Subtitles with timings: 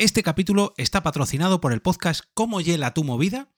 [0.00, 3.52] Este capítulo está patrocinado por el podcast ¿Cómo hiela tu movida?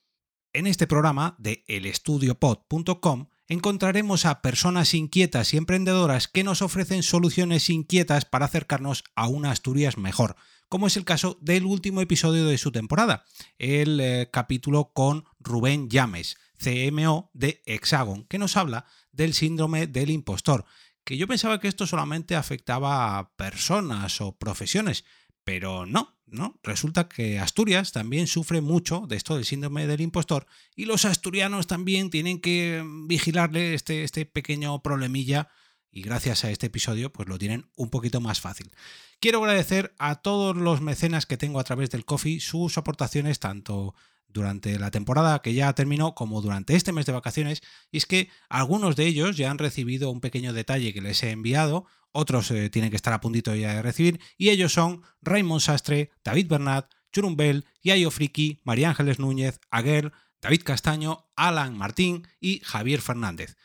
[0.51, 7.69] En este programa de elestudiopod.com encontraremos a personas inquietas y emprendedoras que nos ofrecen soluciones
[7.69, 10.35] inquietas para acercarnos a una Asturias mejor,
[10.67, 13.23] como es el caso del último episodio de su temporada,
[13.57, 18.83] el eh, capítulo con Rubén Llames, CMO de Hexagon, que nos habla
[19.13, 20.65] del síndrome del impostor,
[21.05, 25.05] que yo pensaba que esto solamente afectaba a personas o profesiones,
[25.43, 26.59] pero no, ¿no?
[26.63, 31.67] Resulta que Asturias también sufre mucho de esto del síndrome del impostor y los asturianos
[31.67, 35.49] también tienen que vigilarle este, este pequeño problemilla
[35.91, 38.71] y gracias a este episodio pues lo tienen un poquito más fácil.
[39.19, 43.93] Quiero agradecer a todos los mecenas que tengo a través del Coffee sus aportaciones tanto
[44.27, 48.29] durante la temporada que ya terminó como durante este mes de vacaciones y es que
[48.49, 52.69] algunos de ellos ya han recibido un pequeño detalle que les he enviado otros eh,
[52.69, 56.89] tienen que estar a puntito ya de recibir, y ellos son Raymond Sastre, David Bernat,
[57.11, 63.55] Churumbel, Yayo Friki, María Ángeles Núñez, Aguer, David Castaño, Alan Martín y Javier Fernández.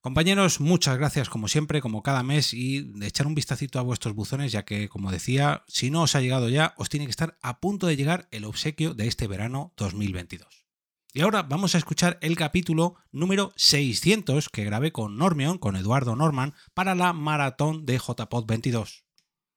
[0.00, 4.16] Compañeros, muchas gracias como siempre, como cada mes, y de echar un vistacito a vuestros
[4.16, 7.38] buzones, ya que, como decía, si no os ha llegado ya, os tiene que estar
[7.40, 10.61] a punto de llegar el obsequio de este verano 2022.
[11.14, 16.16] Y ahora vamos a escuchar el capítulo número 600 que grabé con Normion, con Eduardo
[16.16, 19.04] Norman, para la maratón de JPod 22.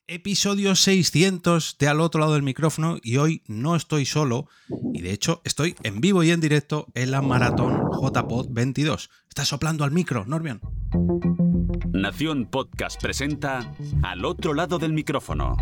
[0.07, 4.47] Episodio 600 de al otro lado del micrófono y hoy no estoy solo
[4.93, 9.09] y de hecho estoy en vivo y en directo en la maratón JPod 22.
[9.27, 10.61] Está soplando al micro, Normion.
[11.91, 15.57] Nación Podcast presenta Al otro lado del micrófono.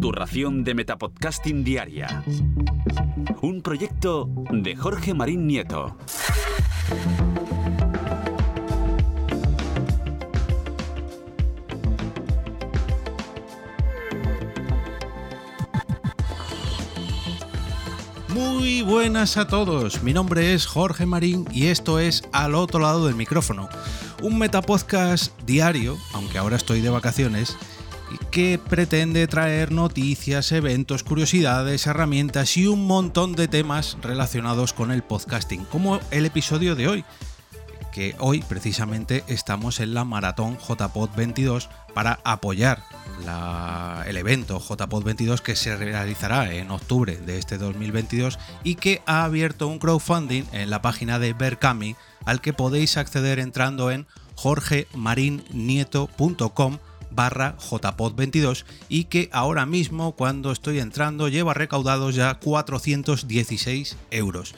[0.00, 2.24] Tu ración de Metapodcasting Diaria.
[3.40, 5.96] Un proyecto de Jorge Marín Nieto.
[18.36, 23.06] Muy buenas a todos, mi nombre es Jorge Marín y esto es Al otro lado
[23.06, 23.66] del micrófono,
[24.22, 27.56] un metapodcast diario, aunque ahora estoy de vacaciones,
[28.30, 35.02] que pretende traer noticias, eventos, curiosidades, herramientas y un montón de temas relacionados con el
[35.02, 37.04] podcasting, como el episodio de hoy,
[37.90, 42.84] que hoy precisamente estamos en la maratón JPod 22 para apoyar
[44.06, 49.24] el evento JPod 22 que se realizará en octubre de este 2022 y que ha
[49.24, 51.96] abierto un crowdfunding en la página de Berkami
[52.26, 56.78] al que podéis acceder entrando en jorgemarinieto.com
[57.12, 64.54] barra jpod22 y que ahora mismo cuando estoy entrando lleva recaudados ya 416 euros.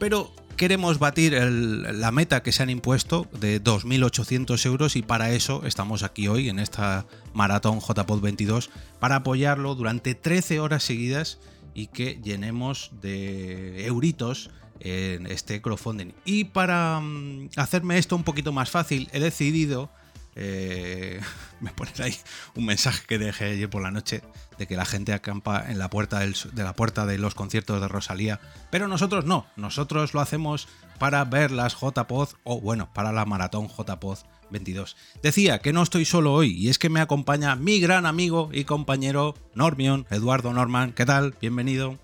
[0.00, 5.62] Pero queremos batir la meta que se han impuesto de 2.800 euros y para eso
[5.64, 11.38] estamos aquí hoy en esta maratón JPod 22 para apoyarlo durante 13 horas seguidas
[11.72, 14.50] y que llenemos de euritos
[14.80, 16.12] en este crowdfunding.
[16.26, 19.88] Y para mm, hacerme esto un poquito más fácil, he decidido
[20.36, 21.20] eh,
[21.60, 22.16] me ponen ahí
[22.54, 24.22] un mensaje que dejé ayer por la noche
[24.58, 27.88] de que la gente acampa en la puerta de la puerta de los conciertos de
[27.88, 30.68] Rosalía, pero nosotros no, nosotros lo hacemos
[30.98, 34.18] para ver las JPod o bueno, para la maratón JPod
[34.50, 34.96] 22.
[35.22, 38.64] Decía que no estoy solo hoy y es que me acompaña mi gran amigo y
[38.64, 40.92] compañero Normion, Eduardo Norman.
[40.92, 41.34] ¿Qué tal?
[41.40, 41.98] Bienvenido.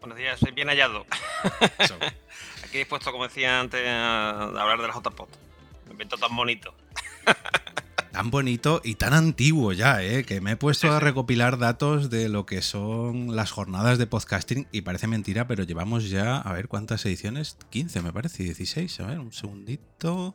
[0.00, 1.06] Buenos días, soy bien hallado.
[2.64, 5.28] Aquí dispuesto, como decía antes, a hablar de la JPod.
[5.86, 6.74] Me invento tan bonito.
[8.12, 10.24] tan bonito y tan antiguo ya, ¿eh?
[10.24, 14.66] que me he puesto a recopilar datos de lo que son las jornadas de podcasting
[14.72, 19.06] y parece mentira, pero llevamos ya, a ver cuántas ediciones, 15 me parece, 16, a
[19.06, 20.34] ver, un segundito.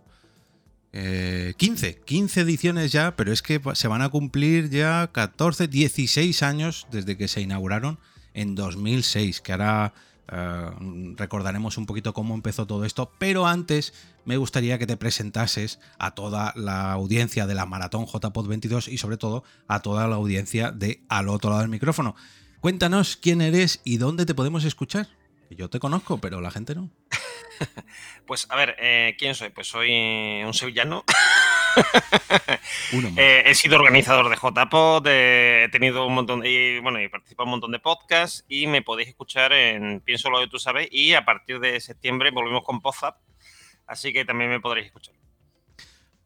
[0.94, 6.44] 15, eh, 15 ediciones ya, pero es que se van a cumplir ya 14, 16
[6.44, 7.98] años desde que se inauguraron
[8.34, 9.94] en 2006, que ahora
[10.32, 10.70] eh,
[11.18, 13.94] recordaremos un poquito cómo empezó todo esto, pero antes
[14.24, 18.98] me gustaría que te presentases a toda la audiencia de la Maratón JPod 22 y
[18.98, 22.16] sobre todo a toda la audiencia de Al otro lado del micrófono.
[22.62, 25.08] Cuéntanos quién eres y dónde te podemos escuchar.
[25.50, 26.90] Yo te conozco, pero la gente no.
[28.26, 29.50] pues a ver, eh, ¿quién soy?
[29.50, 31.04] Pues soy un sevillano.
[33.16, 37.46] Eh, he sido organizador de JPod, he tenido un montón de, y, bueno, he participado
[37.46, 40.90] en un montón de podcasts y me podéis escuchar en Pienso lo que tú sabes
[40.92, 43.18] y a partir de septiembre volvemos con Podzap,
[43.88, 45.16] así que también me podréis escuchar.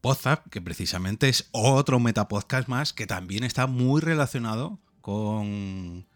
[0.01, 6.07] Podzap, que precisamente es otro metapodcast más que también está muy relacionado con,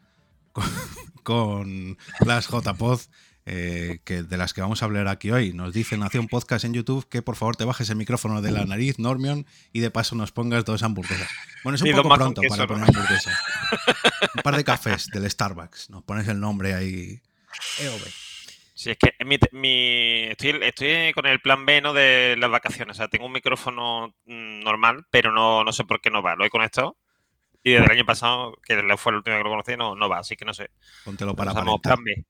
[1.24, 3.00] con, las JPod
[3.52, 5.54] eh, que de las que vamos a hablar aquí hoy.
[5.54, 8.64] Nos dice Nación Podcast en YouTube que por favor te bajes el micrófono de la
[8.66, 11.28] nariz, Normion, y de paso nos pongas dos hamburguesas.
[11.64, 13.36] Bueno, es un poco pronto para poner hamburguesas.
[14.36, 15.90] un par de cafés del Starbucks.
[15.90, 17.20] Nos pones el nombre ahí.
[17.80, 18.02] EOB.
[18.76, 19.16] Sí, es que
[20.30, 21.92] estoy, estoy, con el plan B ¿no?
[21.92, 22.96] de las vacaciones.
[22.96, 26.36] O sea, tengo un micrófono mm, normal, pero no, no sé por qué no va.
[26.36, 26.99] Lo he conectado
[27.70, 30.20] y desde el año pasado, que fue el último que lo conocí, no, no va.
[30.20, 30.72] Así que no sé.
[31.06, 32.26] Póntelo para plan B.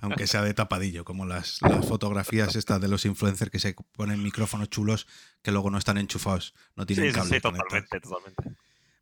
[0.00, 4.22] Aunque sea de tapadillo, como las, las, fotografías estas de los influencers que se ponen
[4.22, 5.06] micrófonos chulos
[5.42, 7.36] que luego no están enchufados, no tienen cable.
[7.36, 8.42] Sí, totalmente, totalmente.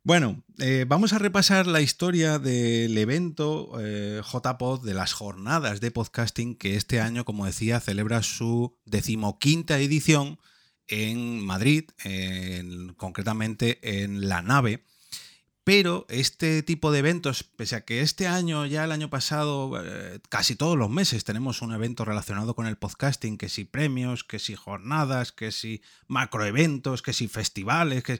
[0.03, 5.91] Bueno, eh, vamos a repasar la historia del evento eh, JPod, de las jornadas de
[5.91, 10.39] podcasting, que este año, como decía, celebra su decimoquinta edición
[10.87, 11.89] en Madrid,
[12.97, 14.83] concretamente en la nave
[15.63, 20.19] pero este tipo de eventos, pese a que este año, ya el año pasado, eh,
[20.29, 24.39] casi todos los meses tenemos un evento relacionado con el podcasting, que si premios, que
[24.39, 28.19] si jornadas, que si macroeventos, que si festivales, que...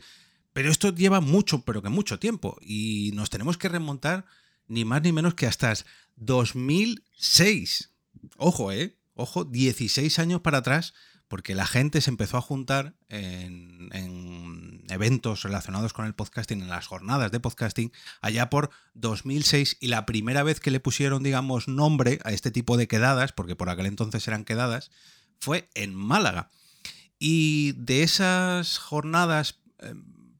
[0.53, 2.57] Pero esto lleva mucho, pero que mucho tiempo.
[2.61, 4.25] Y nos tenemos que remontar
[4.67, 5.73] ni más ni menos que hasta
[6.17, 7.91] 2006.
[8.37, 8.97] Ojo, ¿eh?
[9.13, 10.93] Ojo, 16 años para atrás
[11.29, 16.87] porque la gente se empezó a juntar en, eventos relacionados con el podcasting, en las
[16.87, 22.19] jornadas de podcasting, allá por 2006 y la primera vez que le pusieron, digamos, nombre
[22.25, 24.89] a este tipo de quedadas, porque por aquel entonces eran quedadas,
[25.39, 26.49] fue en Málaga.
[27.19, 29.93] Y de esas jornadas, eh,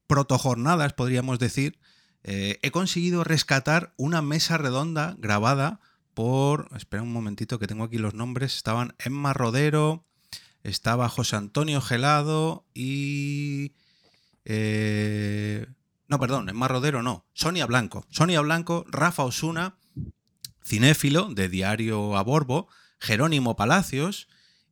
[0.08, 1.80] protojornadas, podríamos decir,
[2.24, 5.80] eh, he conseguido rescatar una mesa redonda grabada
[6.16, 10.09] por, espera un momentito que tengo aquí los nombres, estaban Emma Rodero,
[10.64, 13.74] estaba José Antonio Gelado y...
[14.46, 15.68] Eh,
[16.08, 18.06] no, perdón, en Mar Rodero no, Sonia Blanco.
[18.10, 19.78] Sonia Blanco, Rafa Osuna,
[20.64, 22.68] cinéfilo de Diario a Borbo,
[23.00, 24.28] Jerónimo Palacios,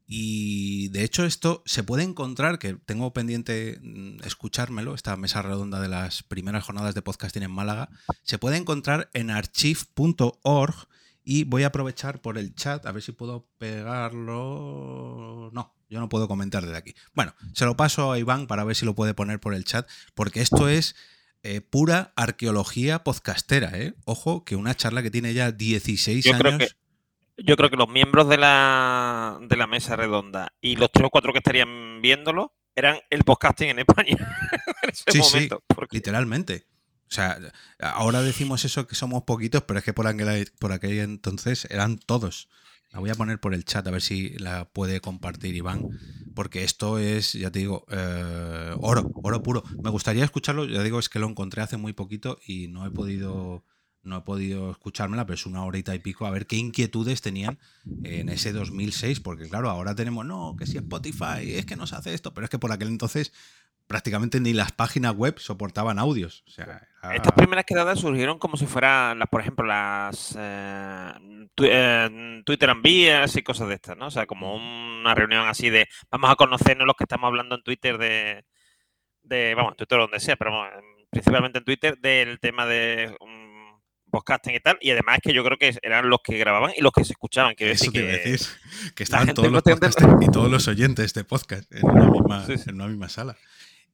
[0.09, 5.81] y de hecho esto se puede encontrar, que tengo pendiente mm, escuchármelo, esta mesa redonda
[5.81, 7.89] de las primeras jornadas de podcasting en Málaga,
[8.23, 10.87] se puede encontrar en archive.org
[11.23, 15.51] y voy a aprovechar por el chat, a ver si puedo pegarlo.
[15.51, 16.95] No, yo no puedo comentar desde aquí.
[17.13, 19.89] Bueno, se lo paso a Iván para ver si lo puede poner por el chat,
[20.13, 20.95] porque esto es
[21.43, 23.93] eh, pura arqueología podcastera, ¿eh?
[24.05, 26.41] Ojo, que una charla que tiene ya 16 yo años.
[26.41, 26.67] Creo que,
[27.37, 31.09] yo creo que los miembros de la, de la mesa redonda y los tres o
[31.09, 34.17] cuatro que estarían viéndolo eran el podcasting en España.
[35.07, 35.49] sí, sí,
[35.91, 36.65] literalmente.
[37.09, 37.39] O sea,
[37.79, 41.97] ahora decimos eso que somos poquitos, pero es que por aquel, por aquel entonces eran
[41.97, 42.49] todos.
[42.91, 45.89] La voy a poner por el chat a ver si la puede compartir Iván,
[46.33, 49.63] porque esto es, ya te digo, eh, oro, oro puro.
[49.83, 52.91] Me gustaría escucharlo, ya digo, es que lo encontré hace muy poquito y no he
[52.91, 53.63] podido
[54.07, 57.59] no he podido escuchármela, pero es una horita y pico, a ver qué inquietudes tenían
[58.03, 62.13] en ese 2006, porque claro, ahora tenemos, no, que si Spotify, es que nos hace
[62.13, 63.33] esto, pero es que por aquel entonces
[63.87, 66.43] prácticamente ni las páginas web soportaban audios.
[66.47, 71.11] Estas primeras quedadas surgieron como si fueran, las, por ejemplo, las eh,
[71.63, 74.07] eh, Twitter Envías y cosas de estas, ¿no?
[74.07, 77.63] O sea, como una reunión así de vamos a conocernos los que estamos hablando en
[77.63, 78.45] Twitter de,
[79.23, 80.51] de vamos, en Twitter donde sea, pero
[81.09, 83.79] principalmente en Twitter del tema de um,
[84.11, 84.77] podcasting y tal.
[84.81, 87.13] Y además es que yo creo que eran los que grababan y los que se
[87.13, 87.55] escuchaban.
[87.55, 88.47] Quiero Eso decir que, decir,
[88.95, 92.75] que estaban todos los podcasters y todos los oyentes de podcast en una misma, En
[92.75, 93.37] una misma sala.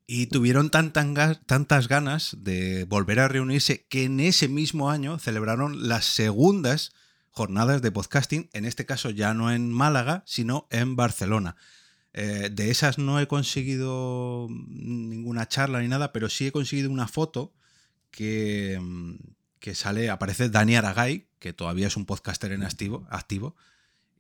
[0.05, 6.05] Y tuvieron tantas ganas de volver a reunirse que en ese mismo año celebraron las
[6.05, 6.91] segundas
[7.29, 11.55] jornadas de podcasting, en este caso ya no en Málaga, sino en Barcelona.
[12.13, 17.07] Eh, de esas no he conseguido ninguna charla ni nada, pero sí he conseguido una
[17.07, 17.53] foto
[18.11, 18.79] que,
[19.59, 23.55] que sale, aparece Dani Aragay, que todavía es un podcaster en activo, activo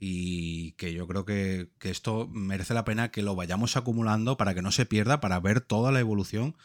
[0.05, 4.61] y que yo creo que, esto merece la pena que lo vayamos acumulando para que
[4.61, 6.57] no se pierda, para ver toda la evolución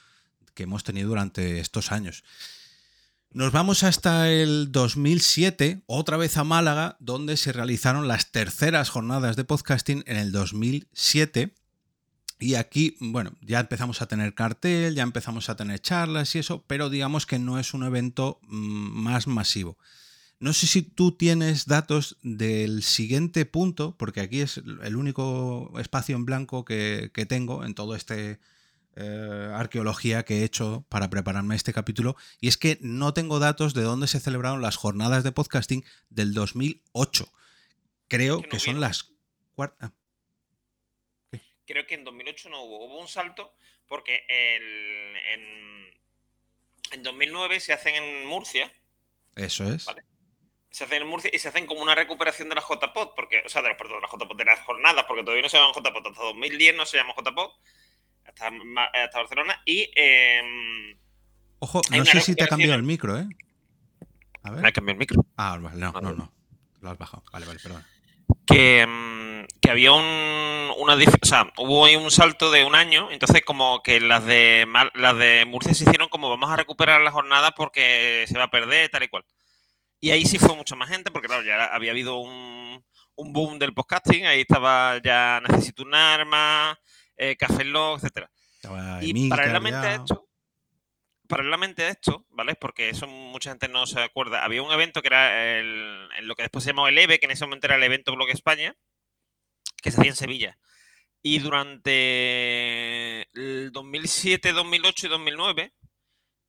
[0.55, 2.25] que hemos tenido durante estos años.
[3.31, 9.37] Nos vamos hasta el 2007, otra vez a Málaga, donde se realizaron las terceras jornadas
[9.37, 11.55] de podcasting en el 2007.
[12.41, 16.65] Y aquí, bueno, ya empezamos a tener cartel, ya empezamos a tener charlas y eso,
[16.67, 19.79] pero digamos que no es un evento mm, más masivo.
[20.41, 26.15] No sé si tú tienes datos del siguiente punto, porque aquí es el único espacio
[26.15, 28.39] en blanco que, tengo en todo este
[28.95, 33.75] eh, arqueología que he hecho para prepararme este capítulo, y es que no tengo datos
[33.75, 37.33] de dónde se celebraron las jornadas de podcasting del 2008.
[38.07, 39.11] Creo que, son las
[39.57, 39.91] cuartas.
[39.91, 41.39] Ah.
[41.67, 42.87] Creo que en 2008 no hubo.
[42.87, 43.55] Hubo un salto
[43.89, 45.93] porque en,
[46.93, 48.73] en 2009 se hacen en Murcia.
[49.35, 49.85] Eso es
[50.71, 53.49] se hacen en Murcia y se hacen como una recuperación de la JPOT, porque, o
[53.49, 56.07] sea, de, perdón, de las JPOT, de las jornadas, porque todavía no se llaman JPOT,
[56.07, 57.53] hasta 2010 no se llama JPOT,
[58.25, 58.51] hasta,
[59.05, 59.91] hasta Barcelona, y...
[59.95, 60.99] Em,
[61.61, 63.27] Ojo, no sé si te ha cambiado el micro, ¿eh?
[64.43, 64.63] A ver.
[64.63, 65.27] ¿Me ha cambiado el micro?
[65.37, 66.33] Ah, no, no, no, no.
[66.81, 67.25] Lo has bajado.
[67.33, 67.85] Vale, vale, perdón.
[68.47, 70.95] Que, em, que había un, una...
[70.95, 75.19] O sea, hubo ahí un salto de un año, entonces como que las de, las
[75.19, 78.89] de Murcia se hicieron como vamos a recuperar la jornada porque se va a perder,
[78.91, 79.25] tal y cual.
[80.01, 82.85] Y ahí sí fue mucha más gente, porque claro, ya había habido un,
[83.17, 86.79] boom del podcasting, ahí estaba ya Necesito un arma,
[87.17, 88.31] eh, Café Log, etcétera.
[89.01, 90.29] Y paralelamente a esto,
[91.27, 92.55] paralelamente a esto, ¿vale?
[92.55, 94.45] Porque eso mucha gente no se acuerda.
[94.45, 97.33] Había un evento que era el, lo que después se llamó el EVE, que en
[97.33, 98.77] ese momento era el evento Blog España,
[99.83, 100.59] que se hacía en Sevilla.
[101.23, 105.73] Y durante el 2007, 2008 y 2009,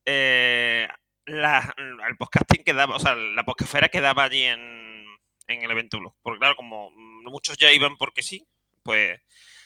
[0.06, 0.88] eh,
[1.30, 1.74] la,
[2.08, 5.06] el podcasting quedaba, o sea, la podcastfera quedaba allí en,
[5.48, 6.16] el evento blog.
[6.22, 8.48] Porque claro, como muchos ya iban porque sí,
[8.84, 9.20] pues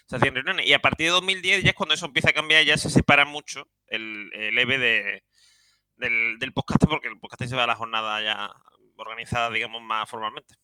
[0.05, 0.65] se hacían reuniones.
[0.65, 3.25] Y a partir de 2010 ya es cuando eso empieza a cambiar, ya se separa
[3.25, 5.23] mucho el, el EVE de,
[5.97, 8.51] del, del podcasting, porque el podcasting se va a la jornada ya
[8.95, 10.55] organizada, digamos, más formalmente.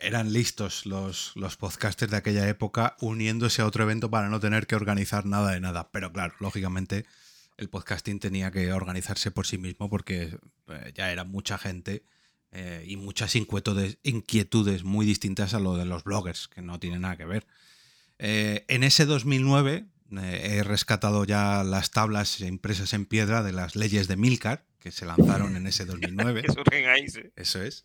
[0.00, 4.66] Eran listos los, los podcasters de aquella época uniéndose a otro evento para no tener
[4.66, 5.90] que organizar nada de nada.
[5.90, 7.06] Pero claro, lógicamente
[7.60, 10.38] el podcasting tenía que organizarse por sí mismo porque
[10.68, 12.02] eh, ya era mucha gente
[12.52, 17.02] eh, y muchas inquietudes, inquietudes, muy distintas a lo de los bloggers, que no tienen
[17.02, 17.46] nada que ver.
[18.18, 19.86] Eh, en ese 2009
[20.22, 25.06] he rescatado ya las tablas impresas en piedra de las leyes de Milcar, que se
[25.06, 26.42] lanzaron en ese 2009.
[27.36, 27.84] Eso es.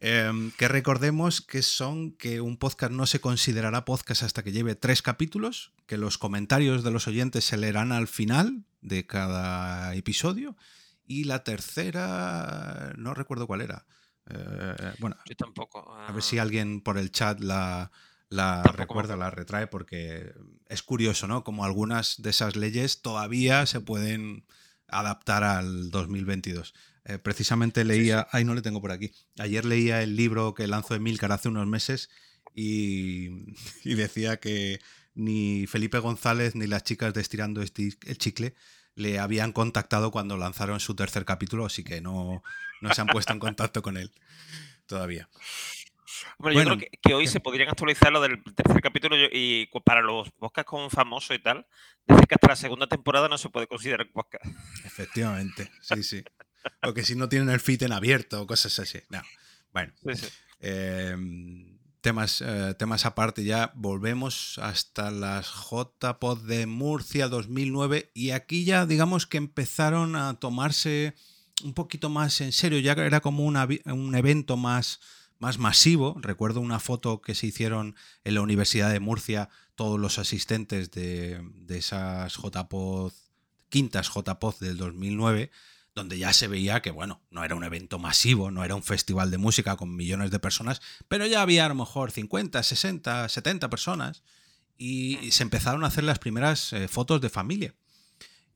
[0.00, 4.76] Em, que recordemos que son que un podcast no se considerará podcast hasta que lleve
[4.76, 10.56] tres capítulos, que los comentarios de los oyentes se leerán al final de cada episodio
[11.04, 13.86] y la tercera no recuerdo cuál era.
[14.30, 15.92] Eh, bueno, yo tampoco.
[15.92, 16.42] A ver si ah.
[16.42, 17.90] alguien por el chat la,
[18.28, 20.32] la recuerda, la retrae, porque
[20.68, 21.42] es curioso, ¿no?
[21.42, 24.44] Como algunas de esas leyes todavía se pueden
[24.86, 26.74] adaptar al 2022.
[27.08, 29.12] Eh, precisamente leía, ay, no le tengo por aquí.
[29.38, 32.10] Ayer leía el libro que lanzó Emilcar hace unos meses
[32.54, 33.30] y,
[33.84, 34.78] decía que
[35.14, 37.72] ni Felipe González ni las chicas de Estirando el
[38.18, 38.54] Chicle
[38.94, 42.42] le habían contactado cuando lanzaron su tercer capítulo, así que no,
[42.82, 44.12] no se han puesto en contacto con él
[44.86, 45.28] todavía.
[46.38, 50.30] Bueno, yo creo que, hoy se podrían actualizar lo del tercer capítulo y para los
[50.32, 51.66] podcasts con famoso y tal,
[52.06, 54.44] desde que hasta la segunda temporada no se puede considerar podcast.
[54.84, 56.24] Efectivamente, sí, sí.
[56.82, 59.00] O que si no tienen el fit en abierto o cosas así.
[59.10, 59.22] No.
[59.72, 59.92] Bueno.
[60.60, 68.64] Em, temas, eh, temas aparte ya, volvemos hasta las JPod de Murcia 2009 y aquí
[68.64, 71.14] ya digamos que empezaron a tomarse
[71.64, 75.00] un poquito más en serio, ya era como un evento más,
[75.38, 76.16] más masivo.
[76.20, 81.40] Recuerdo una foto que se hicieron en la Universidad de Murcia, todos los asistentes de,
[81.54, 83.12] de esas JPod,
[83.68, 85.50] quintas JPod del 2009
[85.98, 89.30] donde ya se veía que, bueno, no era un evento masivo, no era un festival
[89.30, 93.68] de música con millones de personas, pero ya había a lo mejor 50, 60, 70
[93.68, 94.22] personas
[94.78, 97.74] y se empezaron a hacer las primeras eh, fotos de familia.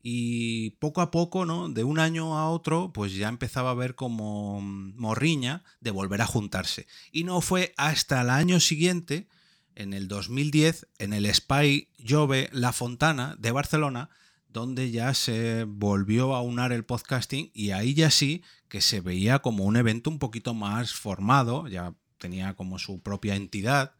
[0.04, 1.68] Y poco a poco, ¿no?
[1.68, 6.26] De un año a otro, pues ya empezaba a ver como morriña de volver a
[6.26, 6.86] juntarse.
[7.12, 9.28] Y no fue hasta el año siguiente,
[9.74, 14.10] en el 2010, en el Spy Jove La Fontana de Barcelona,
[14.52, 19.40] donde ya se volvió a unar el podcasting y ahí ya sí que se veía
[19.40, 23.94] como un evento un poquito más formado, ya tenía como su propia entidad,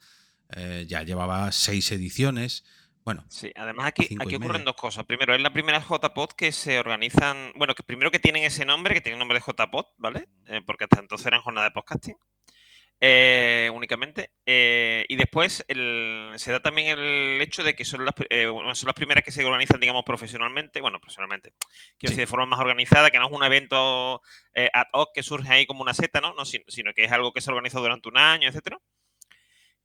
[0.50, 2.64] eh, ya llevaba seis ediciones.
[3.04, 5.04] Bueno, sí, además aquí, aquí ocurren dos cosas.
[5.04, 8.94] Primero, es la primera JPod que se organizan, bueno, que primero que tienen ese nombre,
[8.94, 10.28] que tienen nombre de JPod, ¿vale?
[10.46, 12.16] Eh, porque hasta entonces eran jornada de podcasting.
[13.04, 14.30] Eh, únicamente.
[14.46, 18.94] Eh, y después se da también el hecho de que son las, eh, son las
[18.94, 20.80] primeras que se organizan, digamos, profesionalmente.
[20.80, 21.52] Bueno, profesionalmente.
[21.98, 24.22] Quiero decir, de forma más organizada, que no es un evento
[24.72, 26.32] ad hoc que surge ahí como una seta, ¿no?
[26.34, 28.78] no sino, que es algo que se organiza durante un año, etcétera.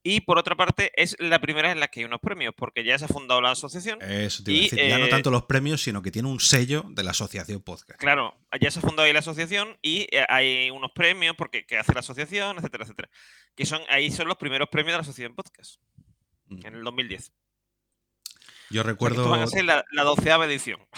[0.04, 2.98] Y por otra parte, es la primera en la que hay unos premios, porque ya
[2.98, 4.02] se ha fundado la asociación.
[4.02, 4.88] Eso te iba a decir.
[4.90, 8.00] ya no eh, tanto los premios, sino que tiene un sello de la asociación podcast.
[8.00, 11.78] Claro, ya se ha fundado ahí la asociación y eh, hay unos premios porque que
[11.78, 13.10] hace la asociación, etcétera, etcétera.
[13.56, 15.82] Que son, ahí son los primeros premios de la asociación podcast.
[16.46, 16.66] Mm.
[16.66, 17.34] En el 2010.
[18.70, 19.16] Yo O sea, recuerdo.
[19.18, 20.80] estos van a ser la, la doceava edición,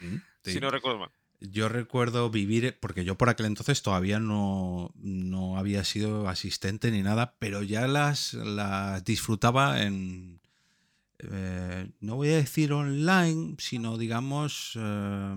[0.00, 0.52] Mm, sí.
[0.52, 1.10] si no recuerdo mal.
[1.40, 7.02] Yo recuerdo vivir, porque yo por aquel entonces todavía no, no había sido asistente ni
[7.02, 10.40] nada, pero ya las, las disfrutaba en,
[11.18, 15.34] eh, no voy a decir online, sino digamos, eh,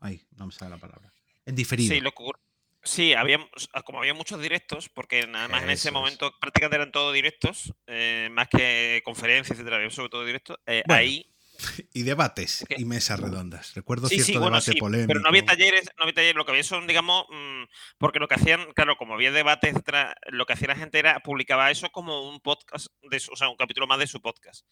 [0.00, 1.12] ay, no me sale la palabra,
[1.46, 1.94] en diferido.
[1.94, 2.40] Sí, lo que ocurre-
[2.82, 3.38] sí, había,
[3.84, 5.94] como había muchos directos, porque nada más en ese es.
[5.94, 10.56] momento prácticamente eran todos directos, eh, más que conferencias, etcétera, sobre todo directos.
[10.66, 11.26] eh, Bueno, ahí
[11.92, 13.74] Y debates y mesas redondas.
[13.74, 15.08] Recuerdo Sí, cierto sí, bueno, debate sí, polémico.
[15.08, 17.64] pero no había talleres, no había talleres, lo que había son, digamos, mm,
[17.98, 19.74] porque lo que hacían, claro, como había debates,
[20.30, 23.56] lo que hacía la gente era, publicaba eso como un podcast, de o sea, un
[23.56, 24.66] capítulo más de su podcast.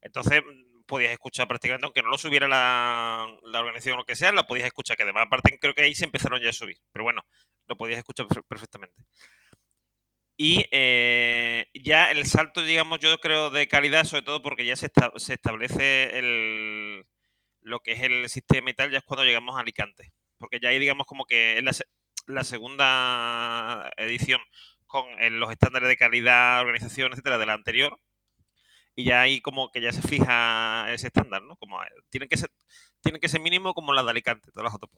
[0.00, 4.14] Entonces, mm, podías escuchar prácticamente, aunque no lo subiera la, la organización o lo que
[4.16, 6.76] sea, lo podías escuchar, que además, aparte, creo que ahí se empezaron ya a subir,
[6.92, 7.22] pero bueno,
[7.66, 9.02] lo podías escuchar per- perfectamente.
[10.36, 14.86] Y eh, ya el salto, digamos, yo creo, de calidad, sobre todo porque ya se,
[14.86, 17.06] esta- se establece el,
[17.62, 20.12] lo que es el sistema y tal, ya es cuando llegamos a Alicante.
[20.38, 21.84] Porque ya ahí, digamos, como que es
[22.26, 24.40] la segunda edición
[24.86, 27.98] con eh, los estándares de calidad, organización, etcétera, de la anterior.
[28.94, 31.56] Y ya ahí como que ya se fija ese estándar, ¿no?
[31.56, 32.50] Como eh, tienen que ser,
[33.02, 34.92] tienen que ser mínimo como la de Alicante, todas las otras.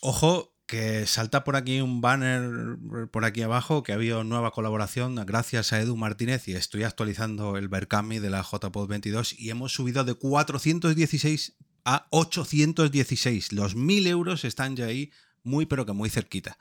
[0.00, 2.78] Ojo, que salta por aquí un banner
[3.10, 7.56] por aquí abajo que había una nueva colaboración gracias a Edu Martínez y estoy actualizando
[7.56, 13.52] el Berkami de la JPod 22 y hemos subido de 416 a 816.
[13.52, 15.10] Los 1000 euros están ya ahí
[15.42, 16.56] muy pero que muy cerquita.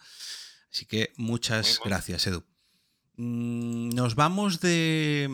[0.71, 2.52] Así que muchas Muy gracias Edu.
[3.15, 5.27] Mm, Nos vamos de...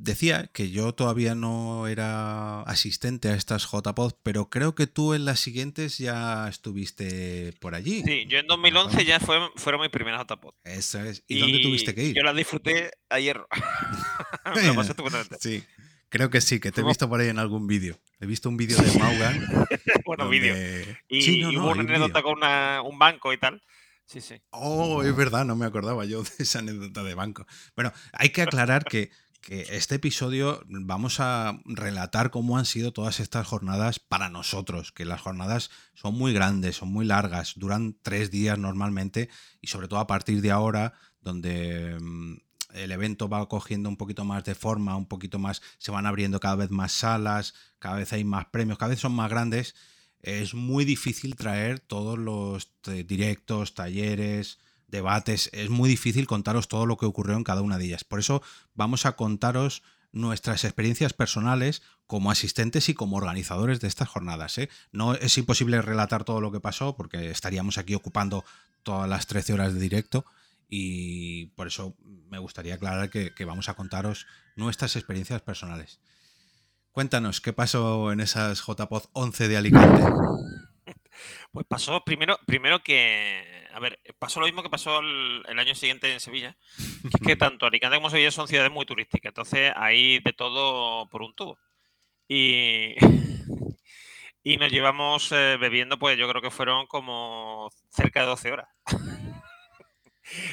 [0.00, 5.24] Decía que yo todavía no era asistente a estas JPod, pero creo que tú en
[5.26, 8.02] las siguientes ya estuviste por allí.
[8.04, 10.54] Sí, yo en Nos 2011 vamos- ya fue, fueron mis primeras JPod.
[10.64, 11.22] Eso es.
[11.28, 12.16] ¿Y, dónde tuviste que ir?
[12.16, 13.40] Yo la disfruté ayer.
[14.54, 14.94] Me pasé.
[15.40, 15.62] Sí,
[16.08, 17.98] creo que sí, que te he visto por ahí en algún vídeo.
[18.20, 19.46] He visto un vídeo de Maugan.
[20.06, 20.96] bueno, donde- vídeo.
[21.08, 23.62] Y, Sí, no, y no, hubo una un anécdota con una- un banco y tal.
[24.06, 24.40] Sí, sí.
[24.50, 27.46] Oh, es verdad, no me acordaba yo de esa anécdota de banco.
[27.74, 33.18] Bueno, hay que aclarar que, que este episodio vamos a relatar cómo han sido todas
[33.18, 38.30] estas jornadas para nosotros, que las jornadas son muy grandes, son muy largas, duran tres
[38.30, 39.28] días normalmente
[39.60, 42.34] y sobre todo a partir de ahora, donde mm,
[42.74, 46.38] el evento va cogiendo un poquito más de forma, un poquito más, se van abriendo
[46.38, 49.74] cada vez más salas, cada vez hay más premios, cada vez son más grandes
[50.26, 54.58] es muy difícil traer todos los eh, directos, talleres,
[54.88, 55.48] debates.
[55.52, 58.02] Es muy difícil contaros todo lo que ocurrió en cada una de ellas.
[58.02, 58.42] Por eso
[58.74, 64.58] vamos a contaros nuestras experiencias personales como asistentes y como organizadores de estas jornadas.
[64.58, 64.68] ¿eh?
[64.90, 68.44] No es imposible relatar todo lo que pasó porque estaríamos aquí ocupando
[68.82, 70.24] todas las 13 horas de directo
[70.68, 76.00] y por eso me gustaría aclarar que, que vamos a contaros nuestras experiencias personales.
[76.96, 80.02] Cuéntanos, ¿qué pasó en esas JPod 11 de Alicante?
[81.52, 83.68] Pues pasó primero, primero que.
[83.74, 86.56] A ver, pasó lo mismo que pasó el, el año siguiente en Sevilla.
[87.02, 89.28] Que es que tanto Alicante como Sevilla son ciudades muy turísticas.
[89.28, 91.58] Entonces hay de todo por un tubo.
[92.28, 92.94] Y.
[94.42, 98.68] Y nos llevamos eh, bebiendo, pues yo creo que fueron como cerca de 12 horas.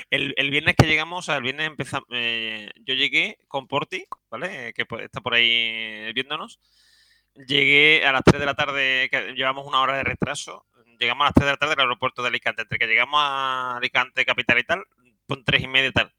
[0.10, 4.74] El, el viernes que llegamos, o el viernes empezamos, yo llegué con Porti, ¿vale?
[4.74, 6.60] Que pues, está por ahí viéndonos.
[7.48, 10.66] Llegué a las 3 de la tarde, llevamos una hora de retraso.
[11.00, 12.62] Llegamos a las 3 de la tarde al aeropuerto de Alicante.
[12.62, 14.84] Entre que llegamos a Alicante, capital y tal,
[15.28, 16.14] con 3 y media y tal.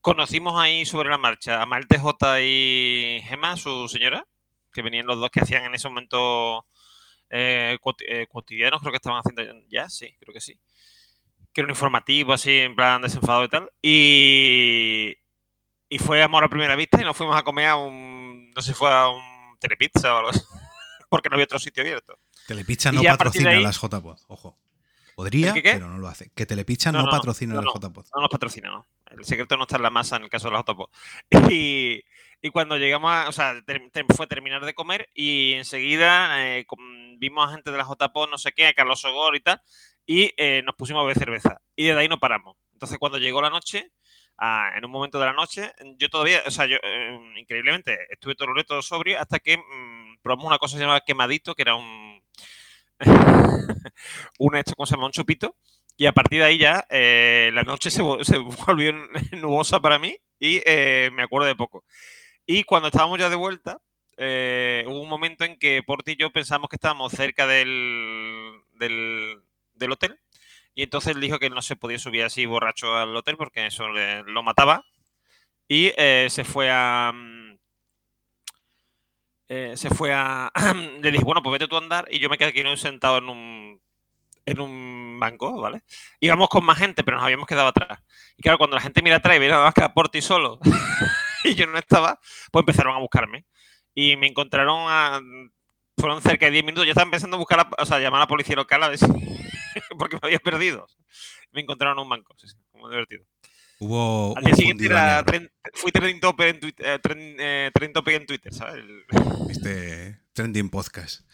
[0.00, 4.26] Conocimos ahí sobre la marcha a Malte J y Gemma, su señora,
[4.72, 6.66] que venían los dos que hacían en ese momento
[7.30, 10.58] eh, cuoti- eh, cotidianos, creo que estaban haciendo ya, sí, creo que sí.
[11.56, 13.70] Que era un informativo así, en plan desenfadado y tal.
[13.80, 15.16] Y,
[15.88, 18.74] y fue amor a primera vista y nos fuimos a comer a un, no sé,
[18.74, 20.40] fue a un telepizza o algo así,
[21.08, 22.18] porque no había otro sitio abierto.
[22.46, 24.58] Telepizza no patrocina ahí- las JPod, ojo.
[25.14, 25.72] Podría, ¿El qué qué?
[25.72, 26.30] pero no lo hace.
[26.34, 27.72] Que Telepizza no, No, no, patrocina no, las.
[27.72, 28.04] JPod.
[28.14, 28.86] No nos patrocina, ¿no?
[29.10, 30.90] El secreto no está en la masa en el caso de los autopos.
[31.50, 32.02] Y,
[32.42, 36.66] y cuando llegamos a, o sea, ter- ter- fue terminar de comer y enseguida eh,
[37.18, 39.62] vimos a gente de la JPO, no sé qué, a Carlos Sogor y tal,
[40.06, 41.60] y eh, nos pusimos a beber cerveza.
[41.74, 42.56] Y desde ahí no paramos.
[42.72, 43.90] Entonces cuando llegó la noche,
[44.38, 48.34] ah, en un momento de la noche, yo todavía, o sea, yo eh, increíblemente estuve
[48.34, 51.62] todo el todo sobrio hasta que mm, probamos una cosa que se llama quemadito, que
[51.62, 52.22] era un,
[54.38, 55.06] un esto, ¿cómo se llama?
[55.06, 55.56] Un chupito
[55.96, 58.92] Y a partir de ahí ya, eh, la noche se, se, volvió
[59.32, 61.84] nubosa para mí y eh, me acuerdo de poco.
[62.46, 63.78] Y cuando estábamos ya de vuelta,
[64.18, 69.42] eh, hubo un momento en que Porti y yo pensamos que estábamos cerca del, del,
[69.76, 70.18] del, hotel.
[70.74, 73.88] Y entonces él dijo que no se podía subir así borracho al hotel porque eso
[73.88, 74.84] le, lo mataba.
[75.68, 77.12] Y eh, se fue a.
[79.48, 80.50] Eh, se fue a.
[81.02, 82.06] le dije, bueno, pues vete tú a andar.
[82.10, 83.80] Y yo me quedé aquí sentado en un,
[84.46, 85.82] en un banco, ¿vale?
[86.20, 88.00] Íbamos con más gente, pero nos habíamos quedado atrás.
[88.36, 90.60] Y claro, cuando la gente mira atrás y ve nada más que a Porti solo
[91.44, 92.20] y yo no estaba,
[92.52, 93.44] pues empezaron a buscarme.
[93.94, 95.20] Y me encontraron a.
[95.98, 96.84] Fueron cerca de 10 minutos.
[96.84, 98.98] Yo estaba empezando a buscar, a, o sea, llamar a la policía local a ver
[98.98, 99.06] si.
[99.98, 100.86] porque me había perdido.
[101.52, 103.24] Me encontraron en un banco, sí, sí, muy divertido.
[103.78, 107.92] Hubo Al día siguiente era, tren, fui trending topic en Twitter, eh, trend, eh, trending
[107.92, 108.84] topic en Twitter, ¿sabes?
[109.50, 111.26] Este trending podcast.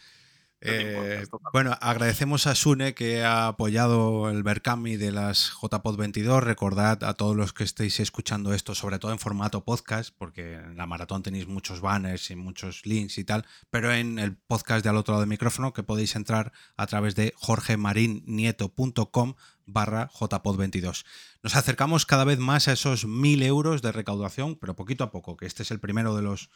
[0.65, 6.41] Eh, bueno, agradecemos a Sune que ha apoyado el Berkami de las JPod 22.
[6.41, 10.77] Recordad a todos los que estéis escuchando esto, sobre todo en formato podcast, porque en
[10.77, 14.89] la maratón tenéis muchos banners y muchos links y tal, pero en el podcast de
[14.89, 21.05] al otro lado del micrófono que podéis entrar a través de jorgemarinieto.com barra JPod 22.
[21.41, 25.35] Nos acercamos cada vez más a esos mil euros de recaudación, pero poquito a poco,
[25.35, 26.49] que este es el primero de los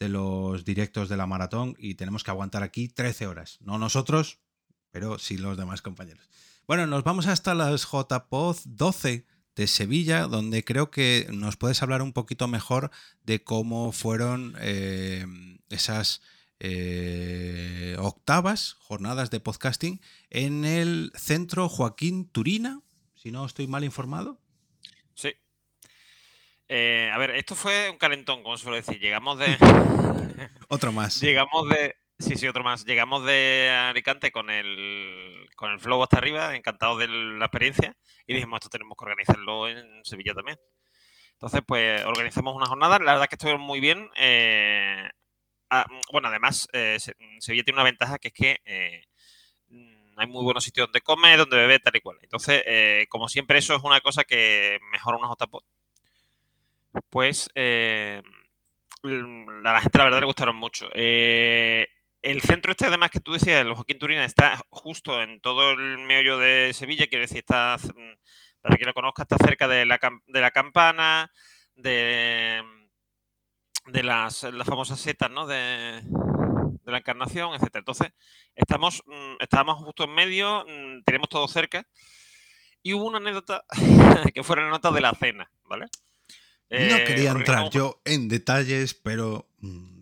[0.00, 3.58] de los directos de la maratón y tenemos que aguantar aquí 13 horas.
[3.60, 4.40] No nosotros,
[4.90, 6.28] pero sí los demás compañeros.
[6.66, 12.00] Bueno, nos vamos hasta las JPOD 12 de Sevilla, donde creo que nos puedes hablar
[12.00, 12.90] un poquito mejor
[13.24, 15.26] de cómo fueron eh,
[15.68, 16.22] esas
[16.60, 22.80] eh, octavas jornadas de podcasting en el centro Joaquín Turina,
[23.14, 24.40] si no estoy mal informado.
[25.14, 25.32] Sí,
[26.72, 29.00] eh, a ver, esto fue un calentón, como suelo decir.
[29.00, 29.56] Llegamos de.
[30.68, 31.20] otro más.
[31.20, 31.96] Llegamos de.
[32.16, 32.84] Sí, sí, otro más.
[32.84, 38.34] Llegamos de Alicante con el, con el flow hasta arriba, encantados de la experiencia, y
[38.34, 40.60] dijimos, esto tenemos que organizarlo en Sevilla también.
[41.32, 43.00] Entonces, pues organizamos una jornada.
[43.00, 44.08] La verdad es que estuvieron muy bien.
[44.16, 45.10] Eh,
[45.70, 46.98] ah, bueno, además, eh,
[47.40, 49.02] Sevilla tiene una ventaja que es que eh,
[50.16, 52.18] hay muy buenos sitios donde comer, donde beber, tal y cual.
[52.22, 52.62] Entonces,
[53.08, 55.64] como siempre, eso es una cosa que mejora una JPOT
[57.10, 58.22] pues eh,
[59.04, 60.88] a la gente la verdad le gustaron mucho.
[60.94, 61.88] Eh,
[62.22, 65.98] el centro este, además, que tú decías, el Joaquín Turina, está justo en todo el
[65.98, 67.76] meollo de Sevilla, quiere decir, está,
[68.60, 69.98] para quien lo conozca, está cerca de la,
[70.50, 71.30] campana,
[71.74, 72.62] de,
[73.86, 75.46] de las, famosas setas, ¿no?
[75.46, 76.02] De,
[76.84, 77.76] la encarnación, etc.
[77.76, 78.12] Entonces,
[78.56, 81.86] estamos, mm, estábamos justo en medio, mm, tenemos todo cerca,
[82.82, 83.64] y hubo una anécdota
[84.34, 85.86] que fue la nota de la cena, ¿vale?
[86.70, 89.48] No quería entrar yo en detalles, pero.
[89.58, 90.00] mm,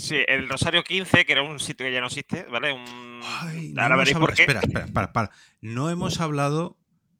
[0.00, 2.72] Sí, el Rosario 15, que era un sitio que ya no existe, ¿vale?
[2.72, 3.20] Un...
[3.22, 4.42] Ay, no Ahora veréis por qué.
[4.42, 5.30] Espera, espera, para, para.
[5.60, 6.78] No hemos hablado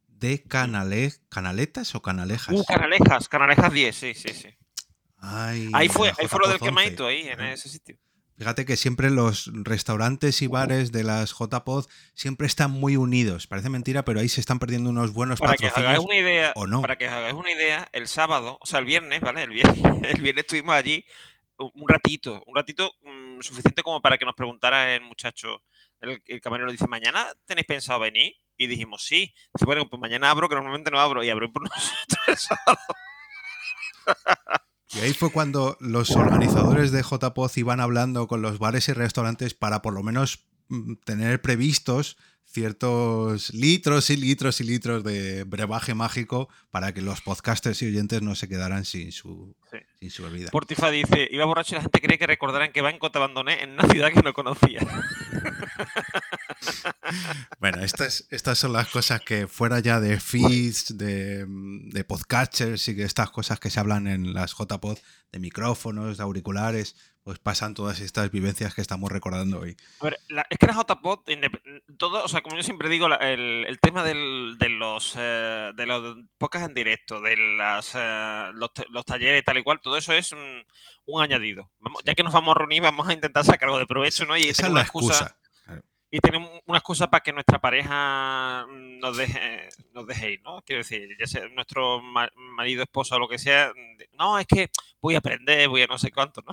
[0.09, 1.13] de canale...
[1.29, 2.55] canaletas o canalejas.
[2.55, 4.49] Uh, Canalejas, Canalejas 10, sí, sí, sí.
[5.19, 6.65] Ay, Ahí fue, ahí fue lo del JPOD 11.
[6.65, 7.99] quemadito, ahí, en ese sitio.
[8.41, 13.47] Fíjate que siempre los restaurantes y bares de las JPod siempre están muy unidos.
[13.47, 16.67] Parece mentira, pero ahí se están perdiendo unos buenos Para que hagáis una idea, o
[16.67, 16.81] no.
[16.81, 19.43] para que os hagáis una idea, el sábado, o sea, el viernes, ¿vale?
[19.43, 19.77] El viernes,
[20.17, 21.05] el viernes estuvimos allí
[21.59, 25.63] un un ratito, un ratito mm, suficiente como para que nos preguntara el muchacho,
[26.01, 28.33] el, el camarero dice, ¿mañana tenéis pensado venir?
[28.57, 29.35] Y dijimos, sí.
[29.53, 32.79] Dice, bueno, pues mañana abro, que normalmente no abro, y abro por nosotros el sábado.
[34.93, 39.55] Y ahí fue cuando los organizadores de JPod iban hablando con los bares y restaurantes
[39.55, 40.50] para por lo menos
[41.05, 42.17] tener previstos
[42.53, 48.23] ciertos litros y litros y litros de brebaje mágico para que los podcasters y oyentes
[48.23, 49.79] no se quedaran sin su, Sí.
[50.01, 50.51] sin su bebida.
[50.51, 53.71] Portifa dice, iba borracho y la gente cree que recordarán que banco te abandoné en
[53.71, 54.81] una ciudad que no conocía.
[57.59, 62.89] Bueno, estas, estas son las cosas que fuera ya de feeds, de, mm, de podcasters
[62.89, 64.99] y que estas cosas que se hablan en las JPod,
[65.33, 69.77] de micrófonos, de auriculares, pues pasan todas estas vivencias que estamos recordando hoy.
[70.01, 71.21] A ver, la- es que la JPod,
[71.99, 75.71] todo, o sea, como yo siempre digo, la- el, el tema del- de los eh,
[75.75, 79.97] de los podcasts en directo, de las, eh, los, los talleres tal y cual, todo
[79.97, 80.65] eso es un,
[81.07, 81.71] un añadido.
[81.81, 84.37] Vamos, Ya que nos vamos a reunir, vamos a intentar sacar algo de provecho, ¿no?
[84.37, 85.37] Y Esa es la excusa.
[86.11, 90.63] Y tenemos una excusa para que nuestra pareja mm, nos deje, nos deje ir, ¿no?
[90.63, 93.73] Quiero decir, ya sea nuestro ma- marido, esposa o lo que sea,
[94.19, 94.71] no, es que
[95.01, 96.53] voy a aprender, voy a no sé cuánto, ¿no?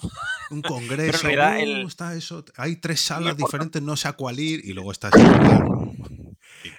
[0.52, 4.40] Un congreso, realidad uh, el- está eso, hay tres salas diferentes, no sé a cuál
[4.40, 5.94] ir, y luego claro,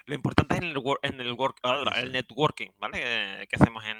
[0.06, 3.00] Lo importante es en el, en el, work, ah, el networking, ¿vale?
[3.02, 3.96] Eh, que hacemos en,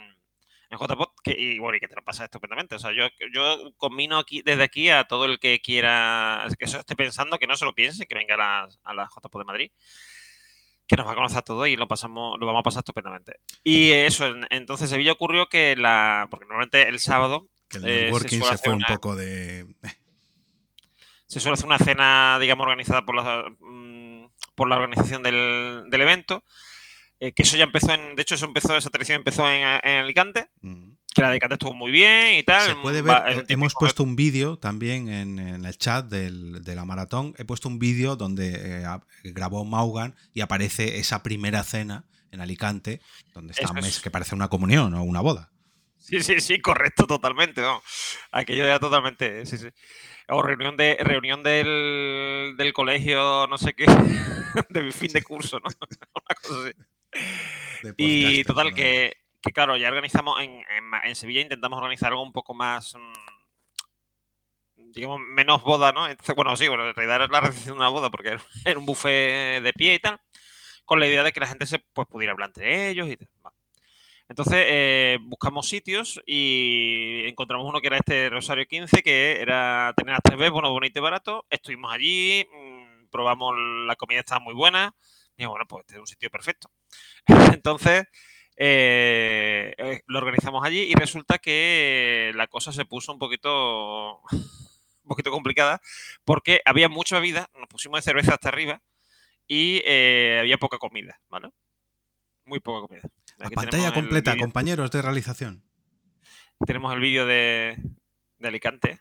[0.70, 2.74] en JPod, que, y bueno, y que te lo pasa estupendamente.
[2.74, 6.78] O sea, yo, yo combino aquí, desde aquí a todo el que quiera, que eso
[6.80, 9.44] esté pensando, que no se lo piense, que venga a la, a la JPod de
[9.44, 9.70] Madrid.
[10.86, 13.40] que nos va a conocer a todos y lo pasamos, lo vamos a pasar estupendamente.
[13.64, 16.28] Y eso, entonces Sevilla ocurrió que la.
[16.30, 17.48] Porque normalmente el sábado.
[17.68, 19.66] Que el networking se, fue un poco de.
[21.26, 26.42] Se suele hacer una cena, digamos, organizada por la, mm, por la organización del, evento.
[27.20, 28.14] Eh, que eso ya empezó en.
[28.14, 30.50] De hecho, eso empezó, esa tradición empezó en, Alicante.
[30.60, 30.92] Mm.
[31.14, 32.68] Que la de Alicante estuvo muy bien y tal.
[32.68, 37.34] Se puede ver, hemos puesto un vídeo también en, el chat de la maratón.
[37.38, 38.86] He puesto un vídeo donde eh,
[39.24, 43.00] grabó Maugan y aparece esa primera cena en Alicante,
[43.34, 45.50] donde está mes, que parece una comunión o una boda.
[45.96, 47.62] Sí, sí, sí, correcto, totalmente.
[47.62, 47.82] ¿no?
[48.30, 49.44] Aquello era totalmente.
[49.44, 49.68] Sí, sí.
[50.28, 53.86] O reunión de reunión del, del colegio, no sé qué,
[54.68, 55.68] de fin de curso, ¿no?
[56.14, 56.97] Una cosa así.
[57.96, 60.62] Y total, que, que, claro, ya organizamos en,
[61.04, 62.94] en, Sevilla, intentamos organizar algo un poco más.
[62.94, 63.12] Mm,
[64.92, 66.06] digamos, menos boda, ¿no?
[66.34, 69.62] Bueno, sí, bueno, en realidad era la recepción de una boda porque era un buffet
[69.62, 70.20] de pie y tal,
[70.84, 73.28] con la idea de que la gente se pues, pudiera hablar entre ellos y tal.
[74.28, 80.14] Entonces eh, buscamos sitios y encontramos uno que era este Rosario 15, que era tener
[80.14, 81.46] a tres veces, bueno, bonito y barato.
[81.48, 83.54] Estuvimos allí, mm, probamos
[83.86, 84.94] la comida, estaba muy buena.
[85.38, 86.70] Y bueno, pues este es un sitio perfecto.
[87.54, 88.04] Entonces
[88.56, 95.08] eh, eh, lo organizamos allí y resulta que la cosa se puso un poquito, un
[95.08, 95.80] poquito complicada
[96.24, 98.82] porque había mucha bebida, nos pusimos de cerveza hasta arriba
[99.46, 99.78] y
[100.38, 101.50] había poca comida, ¿vale?
[102.44, 103.08] Muy poca comida.
[103.38, 105.62] La pantalla completa, compañeros de realización.
[106.66, 107.80] Tenemos el vídeo de,
[108.42, 109.00] Alicante.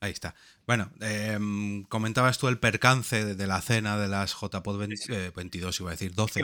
[0.00, 0.34] Ahí está.
[0.66, 5.90] Bueno, em, comentabas tú el percance de, la cena de las JPod 22, eh, iba
[5.90, 6.40] a decir 12.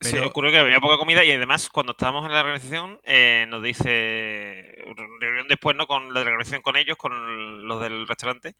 [0.00, 3.62] Sí, ocurrió que había poca comida y además cuando estábamos en la organización eh, nos
[3.62, 4.76] dice,
[5.20, 5.86] reunión después, ¿no?
[5.86, 8.54] Con la organización con ellos, con los del restaurante,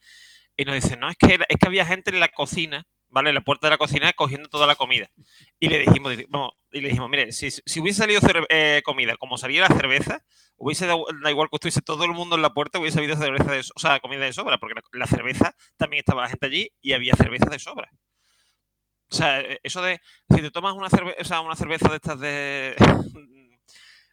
[0.56, 3.30] y nos dice, no, es que, es que había gente en la cocina ¿vale?
[3.30, 5.10] En la puerta de la cocina cogiendo toda la comida.
[5.58, 7.48] Y le dijimos, vamos, y le dijimos, mire, si,
[7.80, 10.22] hubiese salido eh, comida como salía la cerveza,
[10.56, 13.50] hubiese dado da igual que estuviese todo el mundo en la puerta, hubiese habido cerveza
[13.50, 16.92] de, o sea, comida de sobra, porque la, cerveza también estaba la gente allí y
[16.92, 17.90] había cerveza de sobra.
[19.10, 21.96] O sea, e, eso de, si te tomas una cerveza, o sea, una cerveza de
[21.96, 22.76] estas de,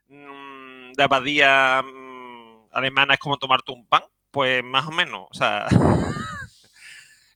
[0.07, 5.67] de abadía mm, alemana es como tomarte un pan, pues más o menos, o sea...